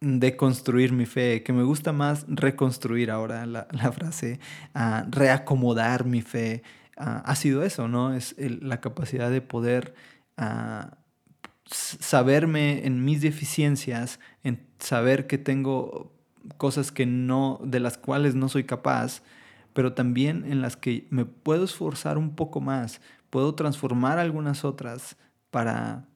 de 0.00 0.36
construir 0.36 0.92
mi 0.92 1.06
fe, 1.06 1.42
que 1.42 1.52
me 1.52 1.62
gusta 1.62 1.92
más 1.92 2.24
reconstruir 2.28 3.10
ahora 3.10 3.46
la, 3.46 3.68
la 3.72 3.92
frase, 3.92 4.40
a 4.74 5.04
reacomodar 5.10 6.04
mi 6.04 6.22
fe, 6.22 6.62
ha 6.98 7.34
sido 7.36 7.62
eso, 7.62 7.86
¿no? 7.86 8.12
Es 8.12 8.34
la 8.38 8.80
capacidad 8.80 9.30
de 9.30 9.40
poder 9.40 9.94
saberme 11.70 12.86
en 12.86 13.04
mis 13.04 13.20
deficiencias, 13.20 14.18
en 14.42 14.66
saber 14.78 15.26
que 15.26 15.38
tengo 15.38 16.17
cosas 16.56 16.92
que 16.92 17.06
no, 17.06 17.60
de 17.64 17.80
las 17.80 17.98
cuales 17.98 18.34
no 18.34 18.48
soy 18.48 18.64
capaz, 18.64 19.22
pero 19.72 19.92
también 19.92 20.44
en 20.50 20.62
las 20.62 20.76
que 20.76 21.06
me 21.10 21.24
puedo 21.24 21.64
esforzar 21.64 22.18
un 22.18 22.34
poco 22.34 22.60
más, 22.60 23.00
puedo 23.30 23.54
transformar 23.54 24.18
algunas 24.18 24.64
otras 24.64 25.16
para 25.50 26.06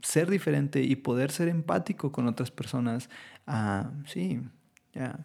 ser 0.00 0.30
diferente 0.30 0.82
y 0.82 0.96
poder 0.96 1.30
ser 1.30 1.48
empático 1.48 2.12
con 2.12 2.26
otras 2.26 2.50
personas. 2.50 3.08
Ah, 3.46 3.90
sí, 4.06 4.40
ya. 4.92 5.18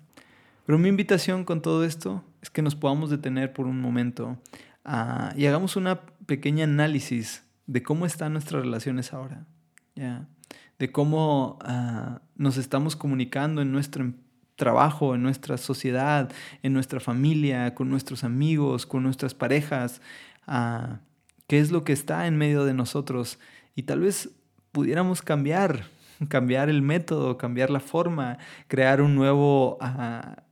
Pero 0.65 0.77
mi 0.77 0.89
invitación 0.89 1.43
con 1.43 1.61
todo 1.61 1.83
esto 1.83 2.23
es 2.41 2.49
que 2.49 2.61
nos 2.61 2.75
podamos 2.75 3.09
detener 3.09 3.53
por 3.53 3.65
un 3.65 3.81
momento 3.81 4.37
Ah, 4.85 5.33
y 5.37 5.45
hagamos 5.45 5.75
una 5.75 6.01
pequeña 6.25 6.65
análisis 6.65 7.45
de 7.67 7.81
cómo 7.83 8.05
están 8.05 8.33
nuestras 8.33 8.63
relaciones 8.63 9.13
ahora, 9.13 9.45
¿ya? 9.95 10.27
de 10.77 10.91
cómo 10.91 11.57
ah, 11.61 12.21
nos 12.35 12.57
estamos 12.57 12.95
comunicando 12.95 13.61
en 13.61 13.71
nuestro 13.71 14.13
trabajo, 14.55 15.15
en 15.15 15.23
nuestra 15.23 15.57
sociedad, 15.57 16.31
en 16.61 16.73
nuestra 16.73 16.99
familia, 16.99 17.73
con 17.75 17.89
nuestros 17.89 18.23
amigos, 18.23 18.85
con 18.85 19.03
nuestras 19.03 19.33
parejas, 19.33 20.01
uh, 20.47 20.97
qué 21.47 21.59
es 21.59 21.71
lo 21.71 21.83
que 21.83 21.93
está 21.93 22.27
en 22.27 22.37
medio 22.37 22.65
de 22.65 22.73
nosotros. 22.73 23.39
Y 23.75 23.83
tal 23.83 24.01
vez 24.01 24.29
pudiéramos 24.71 25.21
cambiar 25.21 25.85
cambiar 26.29 26.69
el 26.69 26.81
método, 26.81 27.37
cambiar 27.37 27.69
la 27.69 27.79
forma, 27.79 28.37
crear 28.67 29.01
un 29.01 29.15
nuevo, 29.15 29.77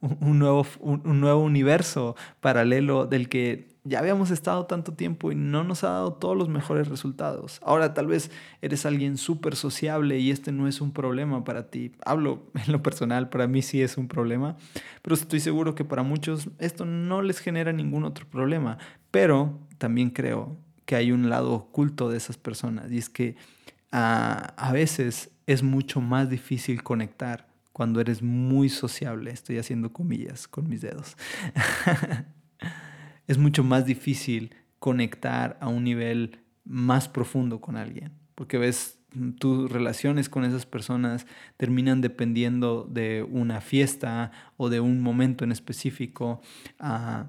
un, 0.01 0.39
nuevo, 0.39 0.65
un, 0.79 1.19
nuevo 1.19 1.41
universo 1.41 2.15
paralelo 2.39 3.05
del 3.05 3.29
que 3.29 3.71
ya 3.83 3.99
habíamos 3.99 4.29
estado 4.29 4.65
tanto 4.65 4.93
tiempo 4.93 5.31
y 5.31 5.35
no 5.35 5.63
nos 5.63 5.83
ha 5.83 5.89
dado 5.89 6.13
todos 6.13 6.37
los 6.37 6.49
mejores 6.49 6.87
resultados. 6.87 7.59
Ahora 7.63 7.93
tal 7.93 8.07
vez 8.07 8.29
eres 8.61 8.85
alguien 8.85 9.17
súper 9.17 9.55
sociable 9.55 10.19
y 10.19 10.29
este 10.29 10.51
no 10.51 10.67
es 10.67 10.81
un 10.81 10.91
problema 10.91 11.43
para 11.43 11.69
ti. 11.69 11.91
Hablo 12.05 12.43
en 12.65 12.71
lo 12.71 12.83
personal, 12.83 13.29
para 13.29 13.47
mí 13.47 13.61
sí 13.61 13.81
es 13.81 13.97
un 13.97 14.07
problema, 14.07 14.55
pero 15.01 15.15
estoy 15.15 15.39
seguro 15.39 15.73
que 15.73 15.83
para 15.83 16.03
muchos 16.03 16.49
esto 16.59 16.85
no 16.85 17.21
les 17.21 17.39
genera 17.39 17.73
ningún 17.73 18.03
otro 18.03 18.27
problema. 18.27 18.77
Pero 19.09 19.59
también 19.77 20.11
creo 20.11 20.57
que 20.85 20.95
hay 20.95 21.11
un 21.11 21.29
lado 21.29 21.53
oculto 21.53 22.09
de 22.09 22.17
esas 22.17 22.37
personas 22.37 22.91
y 22.91 22.97
es 22.97 23.09
que 23.09 23.35
a, 23.91 24.53
a 24.57 24.71
veces 24.71 25.30
es 25.51 25.63
mucho 25.63 26.01
más 26.01 26.29
difícil 26.29 26.83
conectar 26.83 27.47
cuando 27.73 27.99
eres 27.99 28.21
muy 28.21 28.69
sociable. 28.69 29.31
Estoy 29.31 29.57
haciendo 29.57 29.91
comillas 29.91 30.47
con 30.47 30.69
mis 30.69 30.81
dedos. 30.81 31.17
es 33.27 33.37
mucho 33.37 33.63
más 33.63 33.85
difícil 33.85 34.55
conectar 34.79 35.57
a 35.61 35.67
un 35.67 35.83
nivel 35.83 36.39
más 36.63 37.07
profundo 37.07 37.59
con 37.59 37.75
alguien, 37.75 38.13
porque 38.35 38.57
ves 38.57 38.97
tus 39.39 39.69
relaciones 39.69 40.29
con 40.29 40.45
esas 40.45 40.65
personas 40.65 41.27
terminan 41.57 41.99
dependiendo 41.99 42.87
de 42.89 43.23
una 43.29 43.59
fiesta 43.59 44.31
o 44.55 44.69
de 44.69 44.79
un 44.79 45.01
momento 45.01 45.43
en 45.43 45.51
específico, 45.51 46.41
ah, 46.79 47.27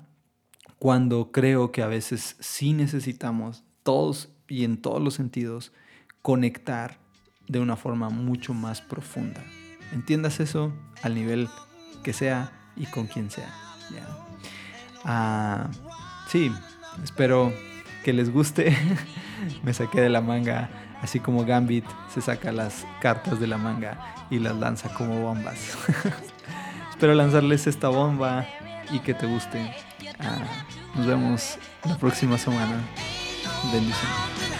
cuando 0.78 1.32
creo 1.32 1.72
que 1.72 1.82
a 1.82 1.88
veces 1.88 2.36
sí 2.38 2.72
necesitamos 2.72 3.64
todos 3.82 4.32
y 4.48 4.64
en 4.64 4.76
todos 4.76 5.02
los 5.02 5.14
sentidos 5.14 5.72
conectar 6.22 7.01
de 7.52 7.60
una 7.60 7.76
forma 7.76 8.08
mucho 8.08 8.54
más 8.54 8.80
profunda. 8.80 9.44
Entiendas 9.92 10.40
eso 10.40 10.72
al 11.02 11.14
nivel 11.14 11.48
que 12.02 12.14
sea 12.14 12.50
y 12.76 12.86
con 12.86 13.06
quien 13.06 13.30
sea. 13.30 13.52
Ah, 15.04 15.68
sí, 16.28 16.50
espero 17.04 17.52
que 18.04 18.12
les 18.14 18.32
guste. 18.32 18.76
Me 19.62 19.74
saqué 19.74 20.00
de 20.00 20.08
la 20.08 20.22
manga, 20.22 20.70
así 21.02 21.20
como 21.20 21.44
Gambit 21.44 21.84
se 22.14 22.22
saca 22.22 22.52
las 22.52 22.86
cartas 23.00 23.38
de 23.38 23.46
la 23.46 23.58
manga 23.58 24.26
y 24.30 24.38
las 24.38 24.56
lanza 24.56 24.88
como 24.94 25.20
bombas. 25.20 25.76
espero 26.90 27.14
lanzarles 27.14 27.66
esta 27.66 27.88
bomba 27.88 28.46
y 28.90 29.00
que 29.00 29.12
te 29.12 29.26
guste. 29.26 29.74
Ah, 30.18 30.38
nos 30.94 31.06
vemos 31.06 31.58
la 31.84 31.98
próxima 31.98 32.38
semana. 32.38 32.80
Bendiciones. 33.72 34.51